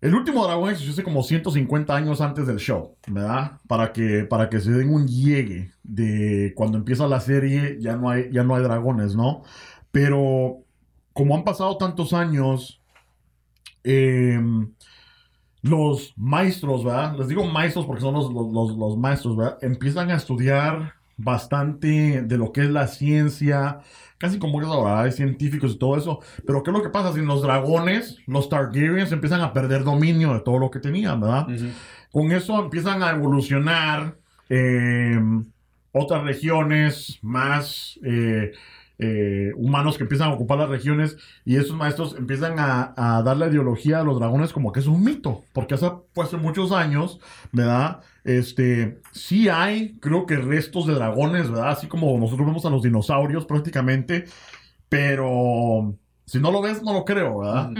[0.00, 3.60] el último dragón existió como 150 años antes del show, ¿verdad?
[3.66, 8.10] Para que, para que se den un llegue de cuando empieza la serie, ya no
[8.10, 9.42] hay, ya no hay dragones, ¿no?
[9.90, 10.58] Pero
[11.12, 12.82] como han pasado tantos años,
[13.84, 14.38] eh,
[15.62, 17.16] los maestros, ¿verdad?
[17.18, 19.58] Les digo maestros porque son los- los- los maestros, ¿verdad?
[19.62, 23.80] Empiezan a estudiar bastante de lo que es la ciencia,
[24.18, 26.20] casi como hay científicos y todo eso.
[26.46, 27.12] Pero ¿qué es lo que pasa?
[27.12, 31.46] Si los dragones, los Targaryens empiezan a perder dominio de todo lo que tenían, ¿verdad?
[32.12, 34.16] Con eso empiezan a evolucionar
[34.48, 35.20] eh,
[35.92, 38.52] otras regiones más eh,
[38.98, 43.36] eh, humanos que empiezan a ocupar las regiones y esos maestros empiezan a, a dar
[43.36, 47.20] la ideología a los dragones como que es un mito, porque hace, hace muchos años,
[47.52, 48.00] ¿verdad?
[48.24, 51.70] Este, sí hay, creo que restos de dragones, ¿verdad?
[51.70, 54.24] Así como nosotros vemos a los dinosaurios prácticamente,
[54.88, 55.94] pero
[56.26, 57.70] si no lo ves, no lo creo, ¿verdad?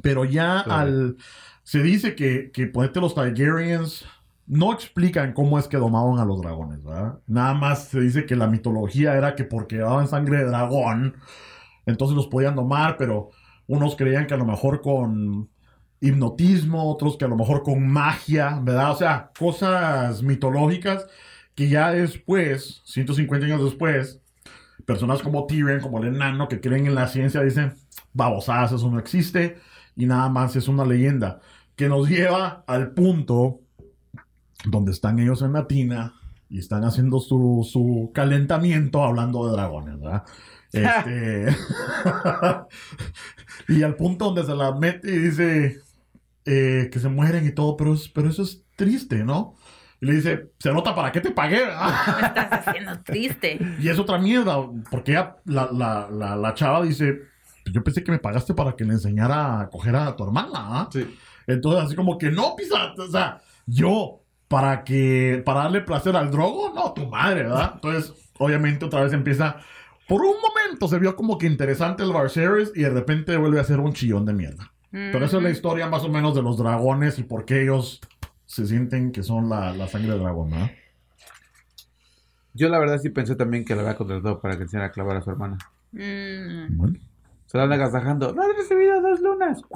[0.00, 0.70] Pero ya Sí.
[0.70, 1.16] al.
[1.62, 4.04] Se dice que, que ponete los Targaryens
[4.46, 7.20] no explican cómo es que domaban a los dragones, ¿verdad?
[7.28, 11.16] Nada más se dice que la mitología era que porque daban sangre de dragón,
[11.86, 13.30] entonces los podían domar, pero
[13.68, 15.48] unos creían que a lo mejor con
[16.02, 18.90] hipnotismo, otros que a lo mejor con magia, ¿verdad?
[18.90, 21.06] O sea, cosas mitológicas
[21.54, 24.20] que ya después, 150 años después,
[24.84, 27.74] personas como Tyrion, como el enano, que creen en la ciencia, dicen,
[28.12, 29.58] babosadas, eso no existe,
[29.94, 31.40] y nada más es una leyenda,
[31.76, 33.60] que nos lleva al punto
[34.64, 36.14] donde están ellos en la tina
[36.48, 40.24] y están haciendo su, su calentamiento hablando de dragones, ¿verdad?
[40.72, 41.54] Este...
[43.68, 45.82] y al punto donde se la mete y dice
[46.46, 49.54] eh, que se mueren y todo, pero, pero eso es triste, ¿no?
[50.00, 51.64] Y le dice, se nota para qué te pagué.
[51.64, 53.58] Me estás haciendo triste.
[53.80, 54.56] Y es otra mierda,
[54.90, 57.20] porque ella, la, la, la, la chava dice,
[57.72, 60.88] yo pensé que me pagaste para que le enseñara a coger a tu hermana, ¿ah?".
[60.92, 61.16] Sí.
[61.46, 66.30] Entonces, así como que no, pisa, o sea, yo, para que, para darle placer al
[66.30, 67.72] drogo, no, tu madre, ¿verdad?
[67.74, 69.56] Entonces, obviamente, otra vez empieza,
[70.08, 73.64] por un momento se vio como que interesante el Barceres y de repente vuelve a
[73.64, 74.71] ser un chillón de mierda.
[74.92, 78.00] Pero esa es la historia más o menos de los dragones y por qué ellos
[78.44, 80.70] se sienten que son la, la sangre de dragón, ¿verdad?
[82.54, 85.16] Yo la verdad sí pensé también que la había contratado para que enseñara a clavar
[85.16, 85.56] a su hermana.
[85.92, 86.76] Mm.
[86.76, 86.98] Bueno.
[87.46, 88.32] Se la anda agasajando.
[88.34, 89.62] No has recibido dos lunas.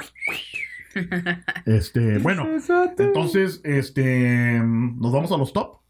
[1.67, 2.49] Este, bueno,
[2.97, 5.81] entonces, este, nos vamos a los top.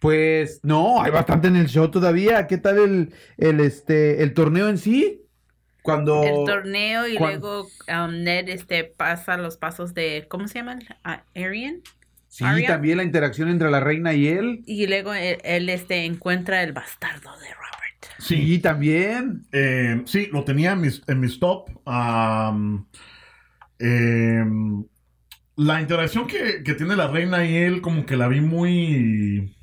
[0.00, 2.46] Pues no, hay bastante en el show todavía.
[2.46, 5.24] ¿Qué tal el, el, este, el torneo en sí?
[5.88, 6.22] Cuando...
[6.22, 10.78] El torneo y cuan- luego um, Ned este, pasa los pasos de, ¿cómo se llama?
[11.02, 11.80] Ah, Arian.
[12.28, 12.68] Sí, Arya.
[12.68, 14.60] también la interacción entre la reina y él.
[14.66, 18.18] Y luego él, él, este, encuentra el bastardo de Robert.
[18.18, 19.46] Sí, también.
[19.50, 21.70] Eh, sí, lo tenía en mis, en mis top.
[23.78, 24.84] Em,
[25.56, 29.56] la interacción que, que tiene la reina y él, como que la vi muy.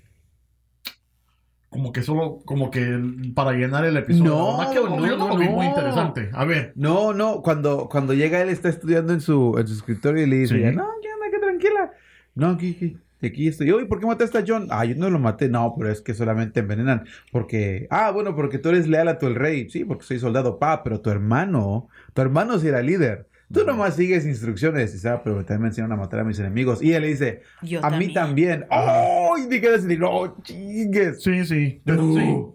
[1.76, 2.98] Como que solo, como que
[3.36, 4.32] para llenar el episodio.
[4.32, 5.52] No, verdad que no, yo no, lo vi no.
[5.52, 6.30] muy interesante.
[6.32, 6.72] A ver.
[6.76, 10.38] No, no, cuando, cuando llega él está estudiando en su, en su escritorio y le
[10.38, 10.76] dice, Sí.
[10.76, 11.26] no, ¿qué onda?
[11.32, 11.92] ¿Qué tranquila?
[12.34, 13.70] No, aquí, aquí, aquí estoy.
[13.72, 14.68] Oye, ¿por qué mataste a John?
[14.72, 15.50] Ah, yo no lo maté.
[15.50, 17.06] No, pero es que solamente envenenan.
[17.34, 19.70] Porque, ah, bueno, porque tú eres leal a tu el rey.
[19.70, 23.28] Sí, porque soy soldado, pa, pero tu hermano, tu hermano sí era líder.
[23.54, 25.04] Tú nomás sigues instrucciones.
[25.04, 26.82] Y ah, pero también me enseñaron a matar a mis enemigos.
[26.82, 28.66] Y él le dice, Yo a mí también.
[28.70, 29.36] ¡Oh!
[29.38, 31.22] Y me quedas así, no, chingues.
[31.22, 31.82] Sí, sí.
[31.86, 32.46] Pero sí.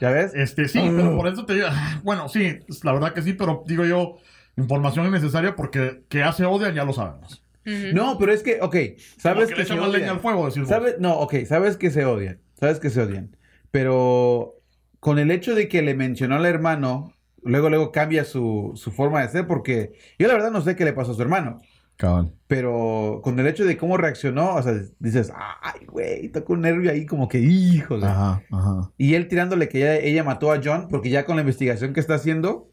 [0.00, 0.32] ¿Ya ves?
[0.34, 1.66] Este, sí, pero por eso te digo.
[1.70, 4.16] ah, Bueno, sí, es la verdad que sí, pero digo yo,
[4.56, 7.44] información innecesaria porque que hace odian ya lo sabemos.
[7.92, 8.76] No, pero es que, ok,
[9.18, 9.92] sabes que que, se odian.
[9.92, 10.50] leña al fuego.
[10.50, 10.96] ¿Sabes?
[11.00, 12.40] No, ok, sabes que se odian.
[12.58, 13.36] Sabes que se odian.
[13.70, 14.54] Pero
[15.00, 19.22] con el hecho de que le mencionó al hermano, luego, luego cambia su, su forma
[19.22, 21.60] de ser, porque yo la verdad no sé qué le pasó a su hermano.
[21.96, 22.32] Cabal.
[22.46, 26.90] Pero con el hecho de cómo reaccionó, o sea, dices, ay, güey, tocó un nervio
[26.90, 28.06] ahí como que, híjole.
[28.06, 28.92] Ajá, ajá.
[28.96, 32.00] Y él tirándole que ella, ella mató a John, porque ya con la investigación que
[32.00, 32.70] está haciendo,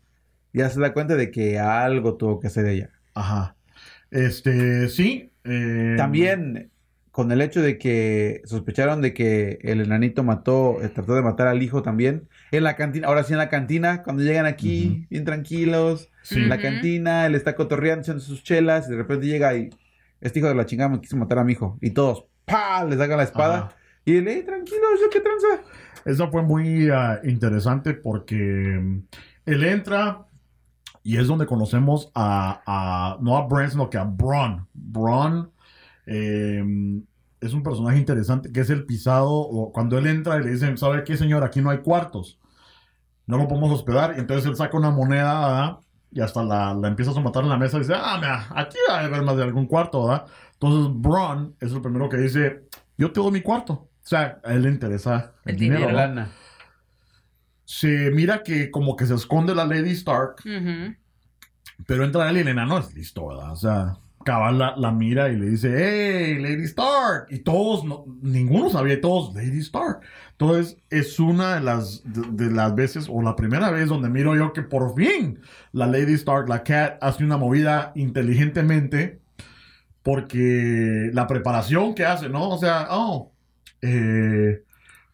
[0.54, 2.90] ya se da cuenta de que algo tuvo que hacer ella.
[3.16, 3.56] Ajá.
[4.12, 5.32] Este, sí.
[5.44, 6.72] eh, También
[7.12, 11.48] con el hecho de que sospecharon de que el enanito mató, eh, trató de matar
[11.48, 12.28] al hijo también.
[12.52, 16.40] En la cantina, ahora sí en la cantina, cuando llegan aquí, bien tranquilos, Sí.
[16.40, 19.70] en la cantina, él está cotorreando, echando sus chelas, y de repente llega y
[20.22, 21.78] este hijo de la chingada me quiso matar a mi hijo.
[21.82, 22.84] Y todos, ¡pa!
[22.86, 23.58] le sacan la espada.
[23.58, 23.76] Ajá.
[24.06, 25.64] Y él, eh, tranquilo, ¿yo qué tranza?
[26.06, 29.00] Eso fue muy ah, interesante porque mm,
[29.48, 30.26] él entra
[31.04, 34.68] y es donde conocemos a, a- no a Bran, sino que a Bron.
[34.74, 35.52] Bron
[36.06, 36.64] eh,
[37.48, 39.32] es un personaje interesante que es el pisado.
[39.32, 41.44] o Cuando él entra y le dicen, ¿sabe qué, señor?
[41.44, 42.40] Aquí no hay cuartos.
[43.28, 44.14] No lo podemos hospedar.
[44.18, 45.78] Y entonces él saca una moneda ¿verdad?
[46.12, 48.78] y hasta la, la empieza a matar en la mesa y dice, ah, mira, aquí
[48.90, 50.26] va a haber más de algún cuarto, ¿verdad?
[50.54, 52.64] Entonces Bron es el primero que dice,
[52.98, 53.74] yo te doy mi cuarto.
[53.74, 55.92] O sea, a él le interesa el, El dinero.
[55.92, 56.30] lana.
[57.64, 60.36] Se mira que como que se esconde la Lady Stark,
[61.88, 63.52] pero entra él y el enano es listo, ¿verdad?
[63.52, 67.28] O sea, cabal la, mira y le dice, ¡Hey, Lady Stark!
[67.30, 70.02] Y todos, no- ninguno sabía, todos, Lady Stark.
[70.32, 74.36] Entonces, es una de las, de, de las veces, o la primera vez donde miro
[74.36, 75.40] yo que por fin
[75.72, 79.22] la Lady Stark, la Cat, hace una movida inteligentemente,
[80.04, 82.50] porque la preparación que hace, ¿no?
[82.50, 83.34] O sea, oh,
[83.82, 84.64] eh,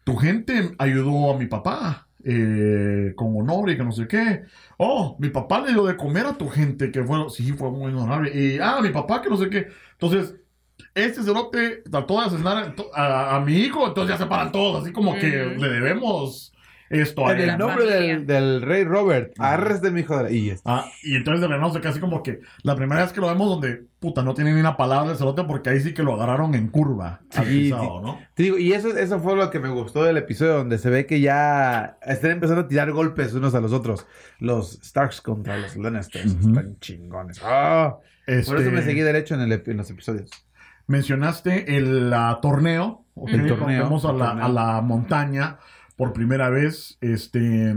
[0.04, 4.44] tu gente ayudó a mi papá eh, con honor y que no sé qué.
[4.78, 7.92] Oh, mi papá le dio de comer a tu gente, que fue, sí, fue muy
[7.92, 8.30] honorable.
[8.34, 9.68] Y, ah, mi papá que no sé qué.
[9.92, 10.36] Entonces,
[10.94, 14.92] este cerote trató de asesinar a, a mi hijo, entonces ya se paran todos, así
[14.92, 15.26] como que
[15.58, 16.52] le debemos
[16.92, 17.50] esto En él.
[17.50, 20.30] el nombre del, del rey Robert, arres de mi hijo de la...
[20.30, 23.28] Y Ah, y entonces de verdad se así como que la primera vez que lo
[23.28, 26.14] vemos donde, puta, no tiene ni una palabra del cerote porque ahí sí que lo
[26.14, 27.20] agarraron en curva.
[27.34, 28.04] al Sí, pisado, sí.
[28.04, 28.20] ¿no?
[28.34, 31.06] Te digo, y eso, eso fue lo que me gustó del episodio, donde se ve
[31.06, 34.06] que ya están empezando a tirar golpes unos a los otros.
[34.38, 36.26] Los Starks contra los Lannisters.
[36.26, 37.40] Están chingones.
[37.42, 37.96] ¡Ah!
[38.26, 40.30] Por eso Este, me seguí derecho en, el, en los episodios.
[40.86, 43.04] Mencionaste el ah, torneo.
[43.26, 45.58] El torneo, Vamos a la montaña
[46.02, 46.98] por primera vez.
[47.00, 47.74] Este.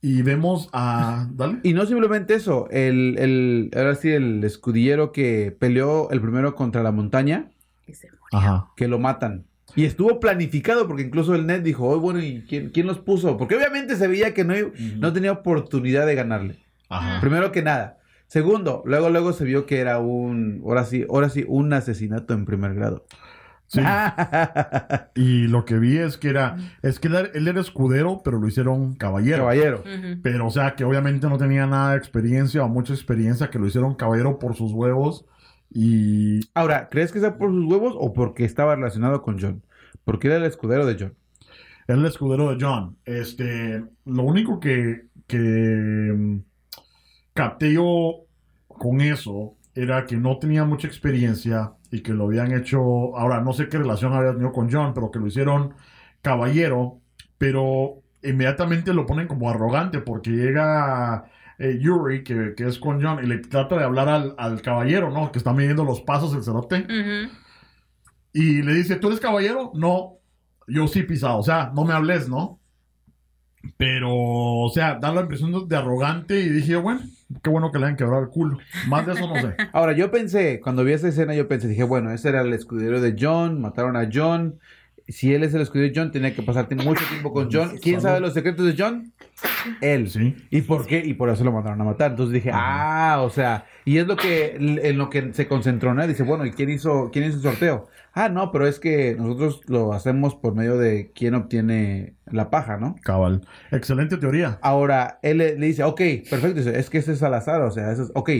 [0.00, 1.28] Y vemos a.
[1.30, 1.58] Dale.
[1.62, 6.82] Y no simplemente eso, el, el, ahora sí, el escudillero que peleó el primero contra
[6.82, 7.50] la montaña,
[7.92, 8.18] se murió.
[8.32, 8.68] Ajá.
[8.76, 9.44] que lo matan.
[9.76, 13.36] Y estuvo planificado porque incluso el net dijo, oh, bueno, ¿y quién, quién los puso?
[13.36, 14.54] Porque obviamente se veía que no,
[14.96, 16.58] no tenía oportunidad de ganarle.
[16.88, 17.20] Ajá.
[17.20, 17.98] Primero que nada.
[18.26, 22.44] Segundo, luego luego se vio que era un, ahora sí, ahora sí, un asesinato en
[22.44, 23.04] primer grado.
[23.68, 23.80] Sí.
[25.14, 26.56] Y lo que vi es que era.
[26.82, 29.38] Es que él era- él era escudero, pero lo hicieron caballero.
[29.38, 29.84] Caballero.
[30.22, 33.66] Pero, o sea, que obviamente no tenía nada de experiencia o mucha experiencia, que lo
[33.66, 35.24] hicieron caballero por sus huevos.
[35.70, 39.62] Y Ahora, ¿crees que sea por sus huevos o porque estaba relacionado con John?
[40.04, 41.14] Porque era el escudero de John.
[41.86, 42.96] Era el escudero de John.
[43.04, 45.38] Este, lo único que, que
[46.16, 46.38] mm,
[47.34, 48.24] capté yo
[48.66, 53.52] con eso era que no tenía mucha experiencia y que lo habían hecho, ahora no
[53.52, 55.74] sé qué relación había tenido con John, pero que lo hicieron
[56.22, 57.00] caballero,
[57.38, 63.24] pero inmediatamente lo ponen como arrogante porque llega eh, Yuri, que, que es con John,
[63.24, 65.32] y le trata de hablar al, al caballero, ¿no?
[65.32, 66.86] Que está midiendo los pasos el cerote.
[68.32, 69.72] Y le dice, ¿tú eres caballero?
[69.74, 70.18] No,
[70.66, 72.60] yo sí pisado, o sea, no me hables, ¿no?
[73.76, 77.00] Pero, o sea, da la impresión de arrogante y dije, bueno,
[77.42, 78.58] qué bueno que le han quebrado el culo.
[78.86, 79.54] Más de eso no sé.
[79.72, 83.00] Ahora, yo pensé, cuando vi esa escena, yo pensé, dije, bueno, ese era el escudero
[83.00, 84.58] de John, mataron a John.
[85.06, 87.78] Si él es el escudero de John, tenía que pasar mucho tiempo con John.
[87.82, 89.12] ¿Quién sabe los secretos de John?
[89.80, 90.10] Él.
[90.10, 90.36] Sí.
[90.50, 90.98] ¿Y por qué?
[90.98, 92.10] Y por eso lo mandaron a matar.
[92.10, 96.06] Entonces dije, ah, o sea, y es lo que en lo que se concentró, ¿no?
[96.06, 97.88] Dice, bueno, ¿y quién hizo, quién hizo el sorteo?
[98.20, 102.76] Ah, no, pero es que nosotros lo hacemos por medio de quién obtiene la paja,
[102.76, 102.96] ¿no?
[103.04, 103.46] Cabal.
[103.70, 104.58] Excelente teoría.
[104.60, 108.02] Ahora, él le, dice, ok, perfecto, dice, es que ese es Salazar, o sea, eso
[108.02, 108.30] es, ok,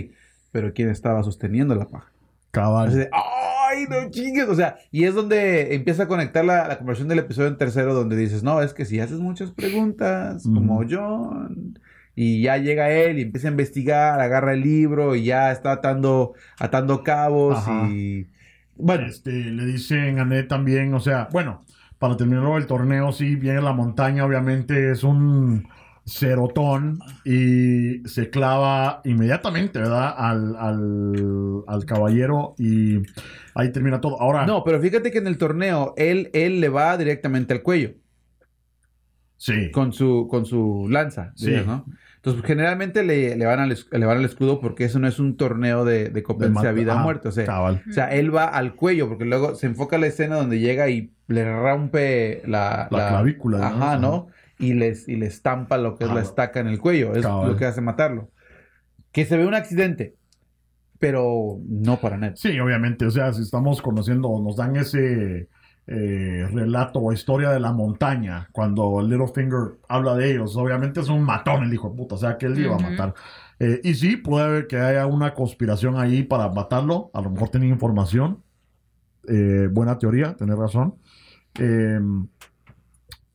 [0.51, 2.11] pero ¿quién estaba sosteniendo la paja?
[2.51, 2.93] Cabal.
[2.93, 4.49] De, ¡Ay, no chingues!
[4.49, 7.95] O sea, y es donde empieza a conectar la, la conversión del episodio en tercero,
[7.95, 11.79] donde dices, no, es que si haces muchas preguntas, como John,
[12.17, 16.35] y ya llega él y empieza a investigar, agarra el libro y ya está atando,
[16.59, 18.27] atando cabos y
[18.79, 19.07] bueno.
[19.07, 21.65] Este, le dicen a Ned también, o sea, bueno,
[21.99, 25.69] para terminar el torneo, sí, viene la montaña, obviamente es un
[26.09, 30.15] cerotón y se clava inmediatamente, ¿verdad?
[30.17, 30.57] Al,
[31.67, 33.03] al, caballero y
[33.55, 34.21] ahí termina todo.
[34.21, 34.47] Ahora.
[34.47, 37.93] No, pero fíjate que en el torneo él, él le va directamente al cuello.
[39.39, 39.71] Sí.
[39.71, 41.55] Con su, con su lanza, sí.
[41.65, 41.87] ¿no?
[42.17, 45.37] Entonces, generalmente le, le, van al, le van al escudo porque eso no es un
[45.37, 47.29] torneo de, de competencia vida o muerte.
[47.29, 50.59] O sea, o sea, él va al cuello porque luego se enfoca la escena donde
[50.59, 53.69] llega y le rompe la, la, clavícula.
[53.69, 54.27] Ajá, ¿no?
[54.59, 57.15] Y, les, y le estampa lo que es la estaca en el cuello.
[57.15, 58.33] Es lo que hace matarlo.
[59.13, 60.17] Que se ve un accidente,
[60.99, 62.35] pero no para nada.
[62.35, 63.07] Sí, obviamente.
[63.07, 65.49] O sea, si estamos conociendo, nos dan ese
[65.91, 71.23] eh, relato o historia de la montaña, cuando Littlefinger habla de ellos, obviamente es un
[71.23, 73.15] matón el hijo de puta, o sea que él iba a matar.
[73.59, 77.71] Eh, y sí, puede que haya una conspiración ahí para matarlo, a lo mejor tenía
[77.71, 78.43] información,
[79.29, 80.97] eh, buena teoría, tener razón.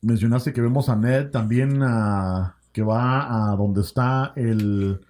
[0.00, 1.80] mencionaste que vemos a Ned también
[2.70, 5.00] que va a donde está el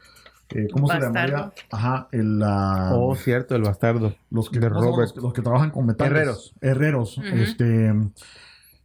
[0.54, 1.52] eh, ¿Cómo se llamaría?
[1.72, 2.40] Ajá, el.
[2.44, 4.14] oh, cierto, el bastardo.
[4.30, 6.12] Los que, Los, que trabajan con metales.
[6.12, 6.54] Herreros.
[6.60, 7.18] Herreros.
[7.18, 7.92] Este.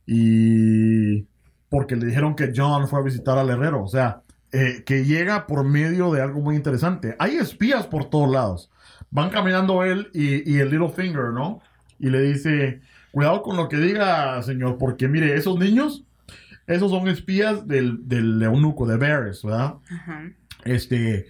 [0.07, 1.27] Y.
[1.69, 3.83] Porque le dijeron que John fue a visitar al herrero.
[3.83, 7.15] O sea, eh, que llega por medio de algo muy interesante.
[7.19, 8.71] Hay espías por todos lados.
[9.11, 11.61] Van caminando él y, y el Little Finger, ¿no?
[11.99, 16.03] Y le dice: Cuidado con lo que diga, señor, porque mire, esos niños.
[16.65, 19.75] Esos son espías del, del eunuco, de Varys, ¿verdad?
[19.89, 20.31] Ajá.
[20.65, 21.25] Este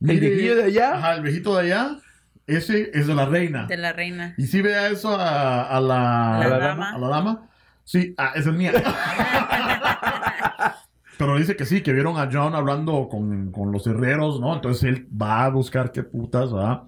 [0.00, 0.94] ¿El viejito de allá?
[0.94, 1.98] Ajá, el viejito de allá.
[2.46, 3.66] Ese es de la reina.
[3.66, 4.34] De la reina.
[4.36, 6.94] Y si vea eso a, la, a la, dama.
[6.94, 7.48] A la dama.
[7.84, 8.72] Sí, ah, esa es mía.
[11.18, 14.54] Pero dice que sí, que vieron a John hablando con, los herreros, ¿no?
[14.54, 16.82] Entonces él va a buscar qué putas, ¿verdad?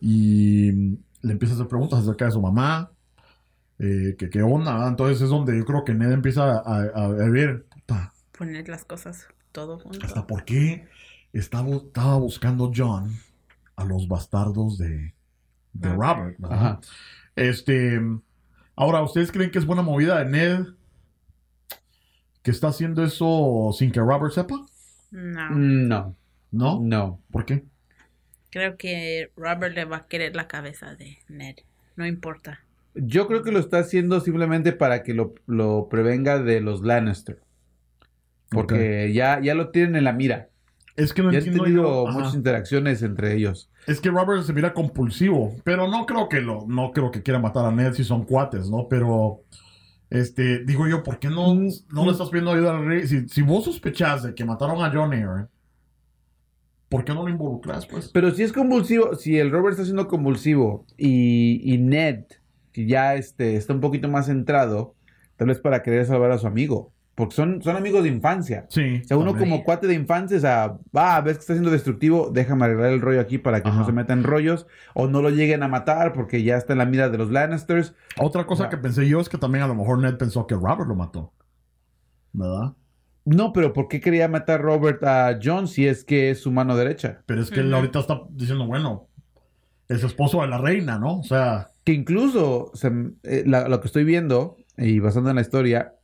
[0.00, 2.90] Y le empieza a hacer preguntas acerca de su mamá.
[3.78, 4.88] Eh, que qué onda, ¿verdad?
[4.88, 8.12] Entonces es donde yo creo que Ned empieza a, ver, puta.
[8.36, 10.06] Poner las cosas todo junto.
[10.06, 10.88] ¿Hasta por qué?
[11.38, 13.10] Estaba, estaba buscando John
[13.76, 15.14] a los bastardos de,
[15.72, 16.38] de Robert.
[17.34, 18.00] Este,
[18.74, 20.66] ahora, ¿ustedes creen que es buena movida de Ned
[22.42, 24.66] que está haciendo eso sin que Robert sepa?
[25.10, 25.50] No.
[25.50, 26.16] No.
[26.50, 26.80] ¿No?
[26.80, 27.20] No.
[27.30, 27.64] ¿Por qué?
[28.50, 31.56] Creo que Robert le va a querer la cabeza de Ned.
[31.96, 32.60] No importa.
[32.94, 37.42] Yo creo que lo está haciendo simplemente para que lo, lo prevenga de los Lannister.
[38.48, 40.48] Porque ya, ya lo tienen en la mira.
[40.96, 41.64] Es que no ya entiendo.
[41.64, 43.70] tenido muchas interacciones entre ellos.
[43.86, 47.38] Es que Robert se mira compulsivo, pero no creo que lo, no creo que quiera
[47.38, 48.88] matar a Ned si son cuates, ¿no?
[48.88, 49.42] Pero,
[50.08, 52.12] este, digo yo, ¿por qué no, mm, no le mm.
[52.12, 53.06] estás pidiendo ayuda al rey?
[53.06, 55.22] Si, vos sospechás de que mataron a Johnny,
[56.88, 58.08] ¿por qué no lo involucras, pues?
[58.08, 62.24] Pero si es convulsivo, si el Robert está siendo convulsivo y, y Ned,
[62.72, 64.94] que ya este, está un poquito más centrado,
[65.36, 66.92] tal vez para querer salvar a su amigo.
[67.16, 68.66] Porque son, son amigos de infancia.
[68.68, 69.00] Sí.
[69.02, 72.30] O sea, uno como cuate de infancia, o sea, va, ves que está siendo destructivo,
[72.30, 75.62] déjame arreglar el rollo aquí para que no se metan rollos o no lo lleguen
[75.62, 77.94] a matar porque ya está en la mira de los Lannisters.
[78.20, 80.86] Otra cosa que pensé yo es que también a lo mejor Ned pensó que Robert
[80.86, 81.32] lo mató.
[82.34, 82.74] ¿Verdad?
[83.24, 86.76] No, pero ¿por qué quería matar Robert a John si es que es su mano
[86.76, 87.22] derecha?
[87.24, 89.08] Pero es que él ahorita está diciendo, bueno,
[89.88, 91.20] es esposo de la reina, ¿no?
[91.20, 91.70] O sea.
[91.82, 92.72] Que incluso
[93.24, 95.95] eh, lo que estoy viendo, y basando en la historia,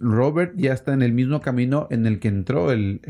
[0.00, 3.00] Robert ya está en el mismo camino en el que entró el,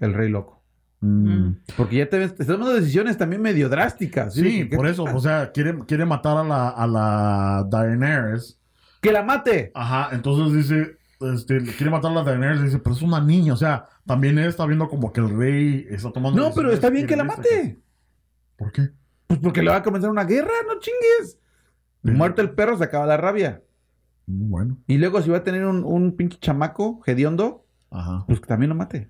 [0.00, 0.62] Rey Loco.
[1.00, 1.50] Mm.
[1.76, 4.34] Porque ya te estás tomando decisiones también medio drásticas.
[4.34, 8.58] Sí, por eso, o sea, quiere, quiere matar a la, a la Daenerys.
[9.00, 9.70] ¡Que la mate!
[9.74, 13.56] Ajá, entonces dice, este, quiere matar a la Daenerys, dice, pero es una niña, o
[13.56, 16.40] sea, también él está viendo como que el rey está tomando...
[16.40, 17.78] No, pero está bien que la mate.
[18.56, 18.90] ¿Por qué?
[19.28, 21.38] Pues porque le va a comenzar una guerra, no chingues.
[22.02, 23.62] Muerto el perro, se acaba la rabia.
[24.30, 24.76] Bueno.
[24.86, 28.24] Y luego si va a tener un, un pinche chamaco hediondo, Ajá.
[28.26, 29.08] pues también lo mate.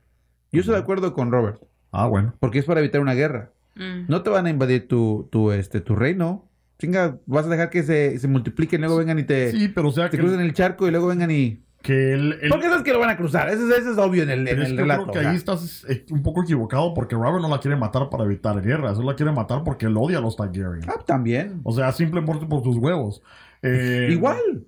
[0.53, 1.61] Yo estoy de acuerdo con Robert.
[1.91, 2.35] Ah, bueno.
[2.39, 3.51] Porque es para evitar una guerra.
[3.75, 4.05] Mm.
[4.09, 6.49] No te van a invadir tu, tu, este, tu reino.
[6.79, 9.91] Chinga, vas a dejar que se, se multipliquen, luego vengan y te, sí, pero o
[9.91, 11.65] sea, te crucen el charco y luego vengan y...
[11.83, 13.49] Que el, ¿Por qué sabes que lo van a cruzar?
[13.49, 15.09] Eso, eso es obvio en el, en el relato.
[15.09, 18.25] Creo que ahí estás eh, un poco equivocado porque Robert no la quiere matar para
[18.25, 18.93] evitar guerra.
[18.93, 20.89] Eso la quiere matar porque él odia a los Targaryen.
[20.89, 21.61] Ah, también.
[21.65, 23.23] O sea, simplemente por sus huevos.
[23.63, 24.67] Eh, Igual.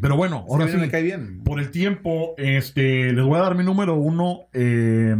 [0.00, 0.76] Pero bueno, ahora sí.
[0.76, 1.42] Me cae bien.
[1.44, 5.16] Por el tiempo, este, les voy a dar mi número uno eh,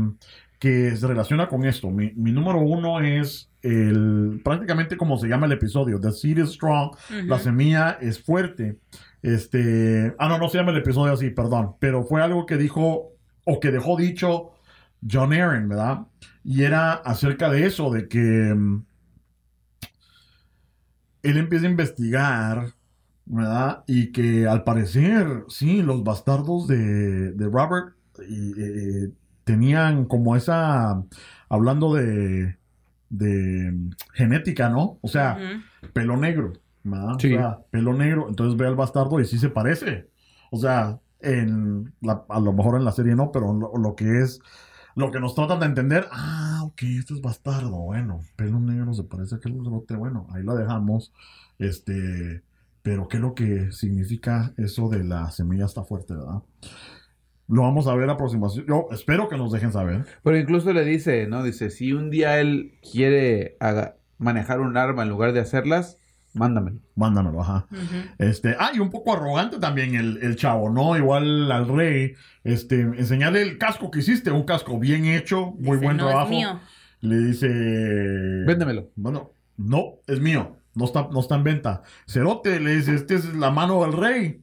[0.59, 1.91] que se relaciona con esto.
[1.91, 6.01] Mi, mi, número uno es el prácticamente como se llama el episodio.
[6.01, 6.93] The seed is strong.
[7.27, 8.79] La semilla es fuerte.
[9.23, 11.75] Este, ah, no, no se llama el episodio así, perdón.
[11.79, 13.13] Pero fue algo que dijo
[13.45, 14.53] o que dejó dicho
[15.11, 16.07] John Aaron, ¿verdad?
[16.45, 18.85] Y era acerca de eso, de que mm,
[21.23, 22.73] él empieza a investigar
[23.31, 23.85] ¿verdad?
[23.87, 27.95] Y que al parecer, sí, los bastardos de, Robert
[28.29, 29.13] eh,
[29.45, 31.01] tenían como esa,
[31.49, 32.59] hablando de,
[33.09, 33.73] de
[34.15, 34.99] genética, ¿no?
[35.01, 35.39] O sea,
[35.93, 37.15] pelo negro, ¿verdad?
[37.15, 40.11] O sea, pelo negro, entonces ve al bastardo y sí se parece.
[40.51, 41.95] O sea, en
[42.29, 44.41] a lo mejor en la serie no, pero lo, que es
[44.97, 49.05] lo que nos tratan de entender, ah, ok, esto es bastardo, bueno, pelo negro se
[49.05, 51.13] parece a aquel bueno, ahí lo dejamos,
[51.61, 52.43] este,
[52.83, 56.43] pero ¿qué es lo que significa eso de la semilla está fuerte, verdad?
[57.49, 58.65] Lo vamos a ver a aproximación.
[58.67, 60.05] Yo espero que nos dejen saber.
[60.23, 61.43] Pero incluso le dice, ¿no?
[61.43, 63.57] Dice, si un día él quiere
[64.19, 65.99] manejar un arma en lugar de hacerlas,
[66.33, 66.81] mándamelo.
[66.95, 67.67] Mándamelo, ajá.
[68.19, 70.97] Este, ah, y un poco arrogante también el, chavo, ¿no?
[70.97, 72.15] Igual al rey,
[72.45, 76.33] este, enseñarle el casco que hiciste, un casco bien hecho, muy buen trabajo.
[77.01, 77.49] Le dice,
[78.47, 78.91] véndemelo.
[78.95, 80.60] Bueno, no, es mío.
[80.75, 81.83] No está, no está en venta.
[82.07, 84.43] Cerote le dice, este es la mano del rey.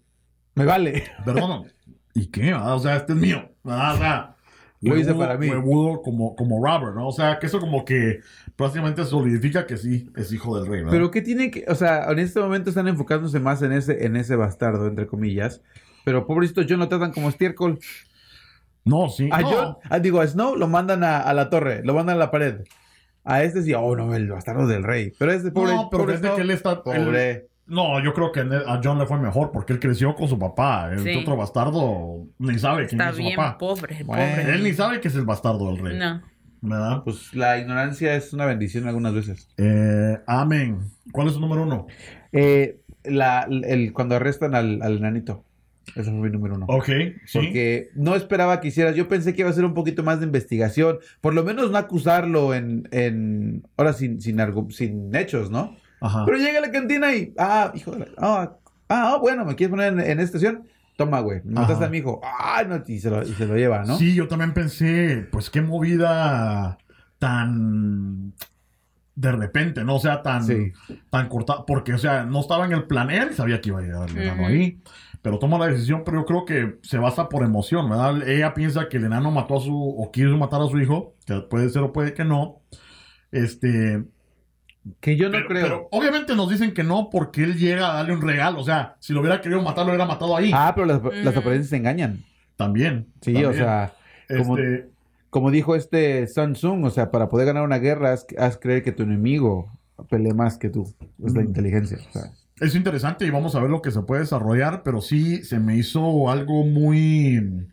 [0.55, 1.03] Me vale.
[1.25, 1.67] Perdón.
[2.13, 2.53] ¿Y qué?
[2.53, 3.49] O sea, este es mío.
[3.63, 4.35] O sea,
[4.81, 5.49] lo hice para mí.
[5.49, 7.07] como, como Robert, ¿no?
[7.07, 8.21] O sea, que eso como que
[8.55, 10.91] prácticamente solidifica que sí, es hijo del rey, ¿no?
[10.91, 11.65] Pero ¿qué tiene que...?
[11.67, 15.61] O sea, en este momento están enfocándose más en ese, en ese bastardo, entre comillas.
[16.05, 17.79] Pero pobrecito John lo tratan como estiércol.
[18.85, 19.29] No, sí.
[19.31, 22.19] A John, ah, digo, a Snow lo mandan a, a, la torre, lo mandan a
[22.19, 22.61] la pared.
[23.27, 25.11] A este sí, oh no, el bastardo del rey.
[25.19, 25.73] Pero este pobre.
[25.73, 26.81] No, pero desde que él está.
[26.81, 27.47] Pobre.
[27.65, 30.89] no, yo creo que a John le fue mejor porque él creció con su papá.
[30.93, 33.57] El otro bastardo ni sabe quién es su papá.
[33.57, 34.53] Pobre, pobre.
[34.53, 35.97] Él ni sabe que es el bastardo del rey.
[35.97, 36.21] No.
[36.61, 37.03] ¿Verdad?
[37.03, 39.49] Pues la ignorancia es una bendición algunas veces.
[39.57, 40.79] Eh, amén.
[41.11, 41.87] ¿Cuál es su número uno?
[42.31, 45.43] Eh, la, el, cuando arrestan al, al nanito.
[45.95, 46.65] Ese fue mi número uno.
[46.69, 46.89] Ok,
[47.25, 47.39] sí.
[47.39, 48.95] Porque no esperaba que hicieras.
[48.95, 50.99] Yo pensé que iba a ser un poquito más de investigación.
[51.21, 52.87] Por lo menos no acusarlo en.
[52.91, 54.37] en ahora sin, sin,
[54.71, 55.75] sin hechos, ¿no?
[56.01, 56.23] Ajá.
[56.25, 57.33] Pero llega a la cantina y.
[57.37, 58.07] Ah, hijo de la.
[58.17, 58.57] Ah,
[58.89, 60.67] ah bueno, ¿me quieres poner en, esta estación?
[60.97, 61.41] Toma, güey.
[61.45, 62.21] Mataste a mi hijo.
[62.23, 63.97] Ah, no, y se, lo, y se lo lleva, ¿no?
[63.97, 66.77] Sí, yo también pensé, pues qué movida
[67.19, 68.33] tan
[69.17, 70.45] de repente, no o sea tan,
[71.09, 73.81] tan corta, porque, o sea, no estaba en el plan, él sabía que iba a
[73.81, 74.79] llegar el ahí,
[75.27, 78.25] pero toma la decisión, pero yo creo que se basa por emoción, ¿verdad?
[78.29, 81.41] Ella piensa que el enano mató a su, o quiso matar a su hijo, que
[81.41, 82.61] puede ser o puede que no,
[83.33, 84.05] este...
[85.01, 85.63] Que yo no creo.
[85.63, 88.95] Pero obviamente nos dicen que no porque él llega a darle un regalo, o sea,
[89.01, 90.49] si lo hubiera querido matar, lo hubiera matado ahí.
[90.53, 92.23] Ah, pero las, las apariencias engañan.
[92.55, 93.07] También.
[93.19, 93.95] Sí, o sea,
[94.29, 94.89] como, este...
[95.29, 99.03] como dijo este Samsung, o sea, para poder ganar una guerra, haz, creer que tu
[99.03, 99.73] enemigo
[100.09, 100.87] pelee más que tú.
[101.21, 101.97] Es la inteligencia.
[101.97, 105.43] O sea es interesante y vamos a ver lo que se puede desarrollar, pero sí
[105.43, 107.67] se me hizo algo muy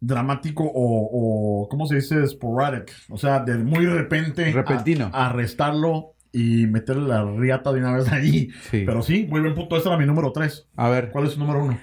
[0.00, 2.26] dramático o, ¿cómo se dice?
[2.26, 2.92] Sporadic.
[3.08, 4.50] O sea, de muy repente.
[4.52, 5.10] Repentino.
[5.12, 8.50] arrestarlo y meterle la riata de una vez ahí.
[8.70, 9.76] Pero sí, muy buen punto.
[9.76, 10.68] Ese era mi número tres.
[10.76, 11.10] A ver.
[11.10, 11.78] ¿Cuál es su número uno?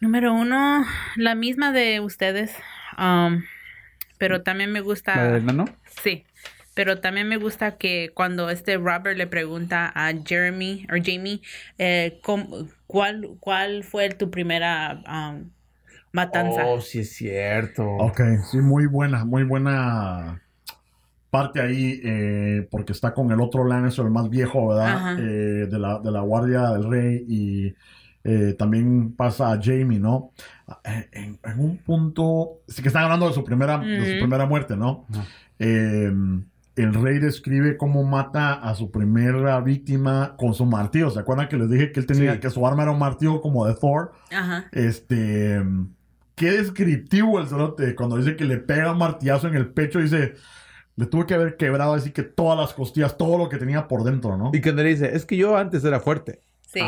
[0.00, 0.84] Número uno,
[1.16, 2.54] la misma de ustedes.
[2.98, 3.42] Um,
[4.18, 5.16] pero también me gusta.
[5.16, 5.64] ¿La del nano?
[6.02, 6.24] Sí.
[6.76, 11.40] Pero también me gusta que cuando este Robert le pregunta a Jeremy o Jamie
[11.78, 12.20] eh,
[12.86, 15.48] ¿cuál, cuál fue tu primera um,
[16.12, 16.66] matanza.
[16.66, 17.82] Oh, sí es cierto.
[17.82, 18.20] Ok,
[18.50, 20.42] sí, muy buena, muy buena
[21.30, 25.18] parte ahí, eh, porque está con el otro Lannister, el más viejo, ¿verdad?
[25.18, 27.74] Eh, de, la, de la Guardia del Rey y
[28.58, 30.32] también pasa a Jamie, ¿no?
[30.84, 35.06] En, un punto, sí que están hablando de su primera, de su primera muerte, ¿no?
[35.58, 36.12] Eh,
[36.76, 41.10] el rey describe cómo mata a su primera víctima con su martillo.
[41.10, 43.66] ¿Se acuerdan que les dije que él tenía que su arma era un martillo como
[43.66, 44.12] de Thor?
[44.30, 44.66] Ajá.
[44.72, 45.62] Este,
[46.34, 50.34] qué descriptivo el cerote cuando dice que le pega un martillazo en el pecho, dice,
[50.96, 54.04] le tuve que haber quebrado así que todas las costillas, todo lo que tenía por
[54.04, 54.50] dentro, ¿no?
[54.52, 56.42] Y que le dice, es que yo antes era fuerte.
[56.66, 56.80] Sí.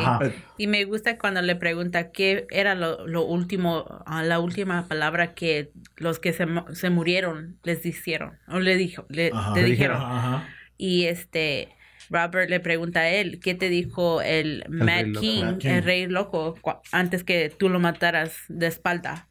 [0.59, 5.35] Y me gusta cuando le pregunta qué era lo, lo último, ah, la última palabra
[5.35, 9.31] que los que se, se murieron les dijeron, o le dijo, le,
[9.65, 10.43] dijeron.
[10.77, 11.69] Y este,
[12.11, 16.57] Robert le pregunta a él, ¿qué te dijo el, Mad King, el rey loco,
[16.91, 19.29] antes que tú lo mataras de espalda?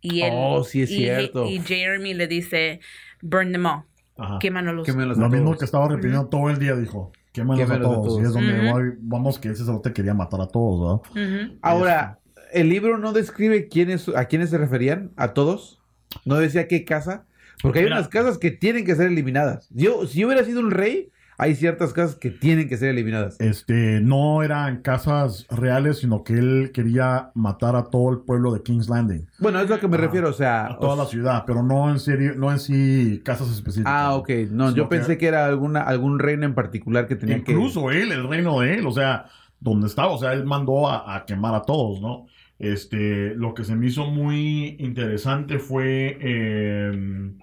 [0.00, 1.46] Y él, oh, sí es cierto.
[1.46, 2.80] Y Jeremy le dice,
[3.20, 4.38] burn them all.
[4.40, 7.12] Quémanos los Lo mismo que estaba repitiendo todo el día, dijo.
[7.32, 8.20] Quémanos a todos.
[8.20, 11.20] Y es donde vamos que ese te quería matar a todos, ¿no?
[11.62, 12.20] Ahora,
[12.52, 15.12] ¿el libro no describe quiénes, a quiénes se referían?
[15.16, 15.80] ¿A todos?
[16.24, 17.26] ¿No decía qué casa?
[17.62, 19.68] Porque hay unas casas que tienen que ser eliminadas.
[19.70, 23.40] Yo, si yo hubiera sido un rey, hay ciertas casas que tienen que ser eliminadas.
[23.40, 28.62] Este, no eran casas reales, sino que él quería matar a todo el pueblo de
[28.62, 29.26] King's Landing.
[29.38, 31.98] Bueno, es lo que me refiero, o sea, a toda la ciudad, pero no en
[31.98, 33.92] serio, no en sí casas específicas.
[33.94, 34.30] Ah, ok.
[34.50, 35.26] No, yo pensé que...
[35.26, 38.86] era alguna algún reino en particular que tenía que Incluso él, el reino de él,
[38.86, 39.26] o sea,
[39.58, 42.26] donde estaba, o sea, él mandó a, quemar a todos, ¿no?
[42.58, 47.38] Este, lo que se me hizo muy interesante fue em,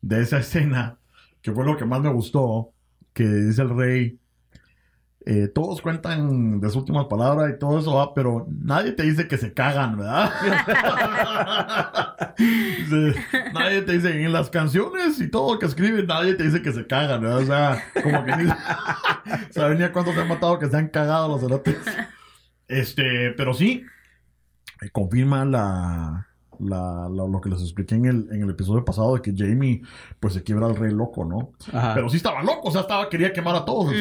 [0.00, 0.98] de esa escena,
[1.42, 2.72] que fue lo que más me gustó,
[3.18, 4.16] que dice el rey,
[5.26, 9.36] eh, todos cuentan de sus últimas palabras y todo eso, pero nadie te dice que
[9.36, 10.30] se cagan, ¿verdad?
[13.52, 16.86] nadie te dice en las canciones y todo que escriben, nadie te dice que se
[16.86, 17.38] cagan, ¿verdad?
[17.38, 18.32] O sea, como que
[19.50, 21.76] ¿saben ya cuántos se han matado que se han cagado los cerotes?
[22.68, 23.84] Este, pero sí,
[24.92, 26.28] confirma la,
[26.60, 29.82] la, lo que les expliqué en el, en el episodio pasado de que Jamie
[30.20, 31.52] pues se quiebra al rey loco, ¿no?
[31.94, 33.94] Pero sí estaba loco, o sea, estaba, quería quemar a todos.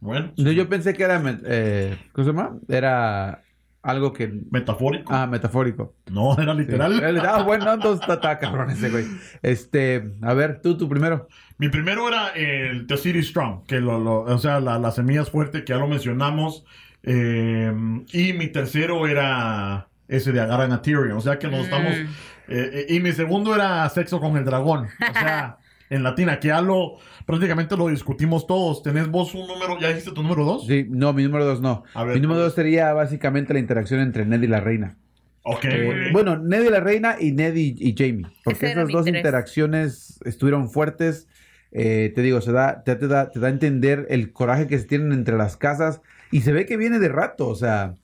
[0.00, 0.32] Bueno.
[0.36, 2.58] Yo, pensé que era, eh, ¿cómo se llama?
[2.68, 3.42] Era
[3.82, 4.32] algo que...
[4.50, 5.12] Metafórico.
[5.14, 5.94] Ah, metafórico.
[6.10, 7.20] No, era literal.
[7.26, 9.06] ah, bueno, entonces está, cabrón ese güey.
[9.42, 11.28] Este, a ver, tú, tú primero.
[11.58, 15.62] Mi primero era el The City Strong, que lo, o sea, la, las semillas fuertes
[15.62, 16.64] que ya lo mencionamos.
[17.02, 17.72] Eh,
[18.12, 21.12] y mi tercero era ese de agarran a Tyrion.
[21.12, 21.92] O sea que nos estamos.
[21.92, 22.06] Mm.
[22.48, 24.86] Eh, eh, y mi segundo era sexo con el dragón.
[24.86, 25.58] O sea,
[25.90, 26.98] en latina, que ya lo.
[27.26, 28.82] Prácticamente lo discutimos todos.
[28.82, 29.78] ¿Tenés vos un número?
[29.80, 30.66] ¿Ya dijiste tu número dos?
[30.66, 31.84] Sí, no, mi número dos no.
[32.12, 34.96] mi número dos sería básicamente la interacción entre Ned y la reina.
[35.42, 35.64] Ok.
[35.64, 38.26] Eh, bueno, Ned y la reina y Ned y, Jamie.
[38.44, 41.28] Porque esas dos interacciones estuvieron fuertes.
[41.70, 45.12] te digo, se da, te, da, te da a entender el coraje que se tienen
[45.12, 46.02] entre las casas.
[46.30, 47.94] Y se ve que viene de rato, o sea.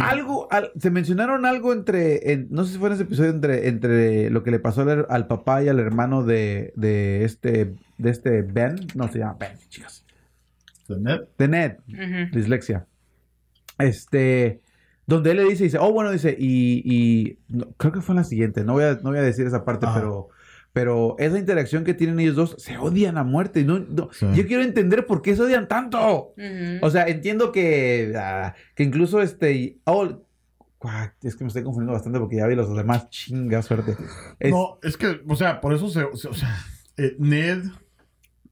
[0.00, 4.42] Algo, se mencionaron algo entre, no sé si fue en ese episodio, entre, entre lo
[4.42, 9.08] que le pasó al, papá y al hermano de, de, este, de este Ben, no
[9.08, 10.04] se llama Ben, chicas.
[10.88, 11.20] ¿De Ned?
[11.38, 11.76] De Ned,
[12.32, 12.86] dislexia.
[13.78, 14.60] Este,
[15.06, 17.38] donde él le dice, dice, oh, bueno, dice, y, y
[17.76, 19.86] creo que fue en la siguiente, no voy a, no voy a decir esa parte,
[19.94, 20.30] pero
[20.76, 23.64] pero esa interacción que tienen ellos dos se odian a muerte.
[23.64, 26.34] No, Yo quiero entender por qué se odian tanto.
[26.82, 29.78] O sea, entiendo que, ah, que incluso este.
[29.84, 30.04] Oh,
[31.22, 33.08] es que me estoy confundiendo bastante porque ya vi los demás.
[33.08, 33.96] Chinga suerte.
[34.38, 36.02] No, es que, o sea, por eso se.
[36.04, 36.54] o sea,
[36.98, 37.62] eh, Ned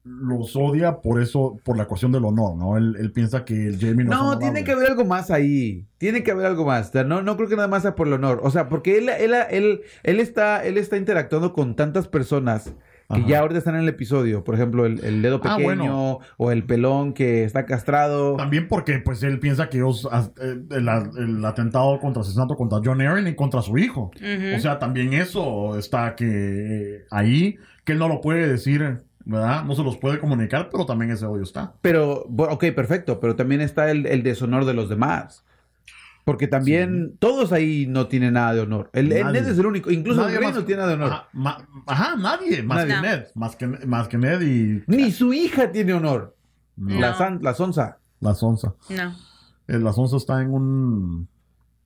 [0.05, 2.77] los odia por eso, por la cuestión del honor, ¿no?
[2.77, 5.87] Él, piensa que el Jamie no No, tiene que haber algo más ahí.
[5.97, 6.93] Tiene que haber algo más.
[6.93, 8.39] no, no creo que nada más sea por el honor.
[8.43, 12.75] O sea, porque él, él, él, él, está, él está interactuando con tantas personas
[13.13, 14.43] que ya ahorita están en el episodio.
[14.43, 18.35] Por ejemplo, el, dedo ah, pequeño o el pelón que está castrado.
[18.35, 20.07] También porque pues él piensa que ellos,
[20.39, 24.11] eh, el, atentado contra asesinato contra John Aaron y contra su hijo.
[24.55, 29.63] O sea, también eso está que ahí, que él no lo puede decir ¿verdad?
[29.65, 31.73] No se los puede comunicar, pero también ese odio está.
[31.81, 35.43] Pero, ok, perfecto, pero también está el, deshonor de los demás.
[36.23, 38.89] Porque también todos ahí no tienen nada de honor.
[38.93, 41.57] El, Ned es el único, incluso el rey no tiene nada de honor.
[41.85, 44.83] Ajá, nadie, más que Ned, más que, más que Ned y...
[44.87, 46.35] Ni su hija tiene honor.
[46.77, 47.99] La, la Sonsa.
[48.21, 48.73] La Sonsa.
[48.89, 49.15] No.
[49.67, 51.27] Eh, la Sonsa está en un...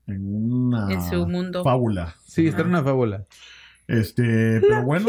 [0.06, 0.90] En una...
[0.90, 1.62] En su mundo.
[1.62, 2.14] Fábula.
[2.24, 3.24] Sí, está en una fábula.
[3.86, 5.08] Este, pero bueno.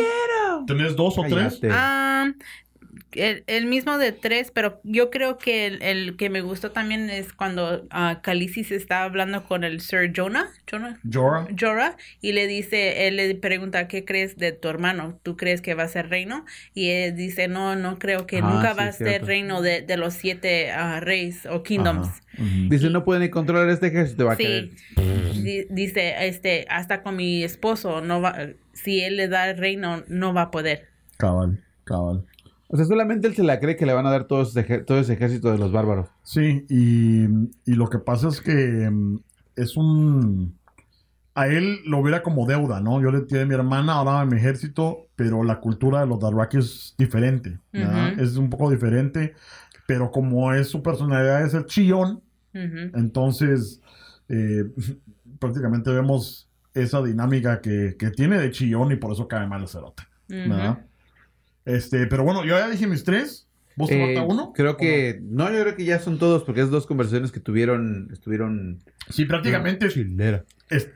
[0.65, 1.59] ¿Tenés dos o tres?
[1.69, 2.31] Ah,
[3.13, 7.83] el, mismo de tres, pero yo creo que el, que me gustó también es cuando
[7.83, 11.97] uh, se está hablando con el Sir Jonah, Jonah Jorah.
[12.21, 15.19] y le dice, él le pregunta, ¿qué crees de tu hermano?
[15.23, 16.45] ¿Tú crees que va a ser reino?
[16.73, 20.13] Y él dice, no, no creo que ah, nunca va a ser reino de, los
[20.13, 22.07] siete uh, reyes o kingdoms.
[22.69, 24.71] Dice, no pueden controlar este ejército, va a sí.
[25.69, 28.35] dice, este, hasta con mi esposo, no va,
[28.73, 30.87] si él le da el reino, no va a poder.
[31.17, 32.25] Cabal, cabal.
[32.73, 34.99] O sea, solamente él se la cree que le van a dar todo ese, todo
[34.99, 36.07] ese ejército de los bárbaros.
[36.23, 37.27] Sí, y,
[37.73, 39.19] lo que pasa es que mm,
[39.55, 40.57] es un...
[41.33, 43.01] A él lo hubiera como deuda, ¿no?
[43.01, 46.19] Yo le tiré a mi hermana, ahora a mi ejército, pero la cultura de los
[46.19, 48.19] Dothraki es diferente, ¿verdad?
[48.19, 49.33] Es un poco diferente
[49.91, 52.21] pero como es su personalidad es el chillón,
[52.53, 53.81] entonces
[54.29, 54.63] eh,
[55.39, 60.03] prácticamente vemos esa dinámica que, tiene de chillón y por eso cae mal el cerote.
[61.75, 63.47] Este, pero bueno, yo ya dije mis tres.
[63.75, 64.51] ¿Vos te eh, uno?
[64.53, 65.19] Creo que.
[65.23, 65.51] No?
[65.51, 68.09] yo creo que ya son todos, porque es dos conversaciones que tuvieron.
[68.11, 68.79] Estuvieron.
[69.09, 69.87] Sí, prácticamente.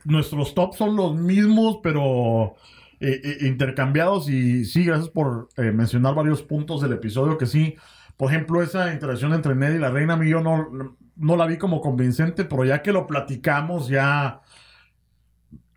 [0.04, 2.56] nuestros tops son los mismos, pero.
[3.02, 7.76] Eh, eh, intercambiados y sí, gracias por mencionar varios puntos del episodio que sí,
[8.16, 11.46] por ejemplo, esa interacción entre Ned y la reina, a mí yo no, no la
[11.46, 14.40] vi como convincente, pero ya que lo platicamos, ya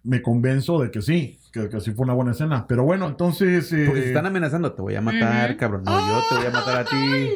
[0.04, 2.66] me convenzo de que sí, que, que sí fue una buena escena.
[2.66, 3.72] Pero bueno, entonces.
[3.72, 3.84] Eh...
[3.86, 5.82] Porque se están amenazando, te voy a matar, cabrón.
[5.84, 7.30] No, yo te voy a matar a ti.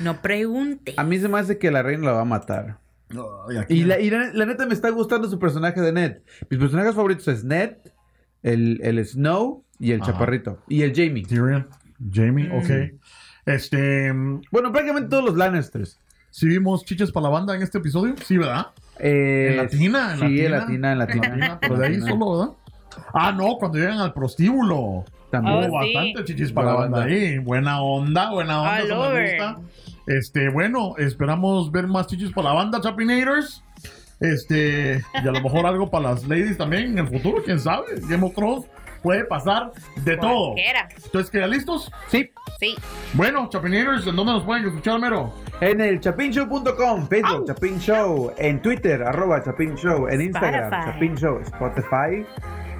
[0.00, 0.94] No pregunte.
[0.96, 2.78] A mí se me hace que la reina la va a matar.
[3.68, 6.18] y, la, y la, neta me está gustando su personaje de Ned.
[6.50, 7.76] Mis personajes favoritos es Ned,
[8.42, 10.62] el, el Snow y el Chaparrito.
[10.68, 11.24] Y el Jamie.
[11.24, 11.68] Tyrion.
[12.12, 13.00] Jamie, ok.
[13.46, 14.12] Este.
[14.50, 15.98] Bueno, prácticamente todos los Lannisters.
[16.30, 18.14] ¿Sí vimos chiches para la banda en este episodio?
[18.24, 18.68] Sí, ¿verdad?
[18.98, 20.12] Eh, ¿En latina?
[20.12, 21.58] ¿En sí, en latina, en latina.
[21.60, 22.54] Pero de ahí solo, ¿verdad?
[23.12, 25.04] Ah, no, cuando llegan al prostíbulo.
[25.30, 25.70] También.
[25.70, 27.38] Oh, bastante chichis para la banda ahí.
[27.38, 29.58] Buena onda, buena onda, eso me gusta.
[30.06, 33.62] Este, bueno, esperamos ver más chichis para la banda, Chapinators.
[34.20, 37.86] Este, y a lo mejor algo para las ladies también en el futuro, quién sabe.
[38.08, 38.66] Game of Thrones
[39.02, 39.70] puede pasar
[40.04, 40.54] de todo.
[41.04, 41.90] Entonces, ¿quedan listos?
[42.08, 42.30] Sí.
[42.58, 42.74] Sí.
[43.14, 45.32] Bueno, Chapinators, ¿en dónde nos pueden escuchar, Mero?
[45.60, 51.40] En el chapinshow.com, Facebook, Chapin Show, en Twitter, arroba Chapin Show, en Instagram, Chapin Show,
[51.40, 52.26] Spotify,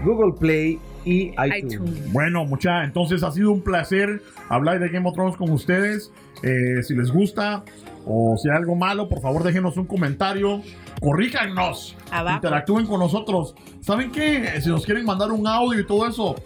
[0.05, 2.13] Google Play y iTunes.
[2.13, 6.13] Bueno, mucha, entonces ha sido un placer hablar de Game of Thrones con ustedes.
[6.43, 7.65] Eh, si les gusta
[8.07, 10.63] o si hay algo malo, por favor déjenos un comentario.
[11.01, 11.97] Corríjanos.
[12.35, 13.55] Interactúen con nosotros.
[13.81, 14.61] ¿Saben qué?
[14.61, 16.37] Si nos quieren mandar un audio y todo eso,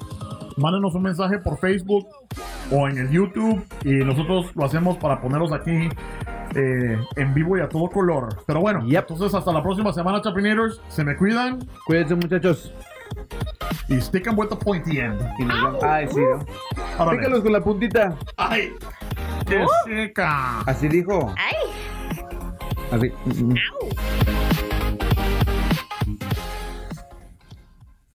[0.57, 2.07] mándenos un mensaje por Facebook
[2.71, 5.89] o en el YouTube y nosotros lo hacemos para ponerlos aquí
[6.55, 8.43] eh, en vivo y a todo color.
[8.47, 10.81] Pero bueno, entonces hasta la próxima semana, Chapinators.
[10.89, 11.67] Se me cuidan.
[11.87, 12.73] Cuídense, muchachos.
[13.89, 15.21] Y stick them with the pointy end.
[15.83, 17.11] Ay, sí, ¿no?
[17.11, 18.17] Pícalos con la puntita.
[18.37, 18.73] ¡Ay!
[19.47, 20.61] ¡Qué seca!
[20.61, 21.33] Así dijo.
[21.37, 21.57] ¡Ay!
[22.91, 23.13] Así.
[23.81, 24.72] Au.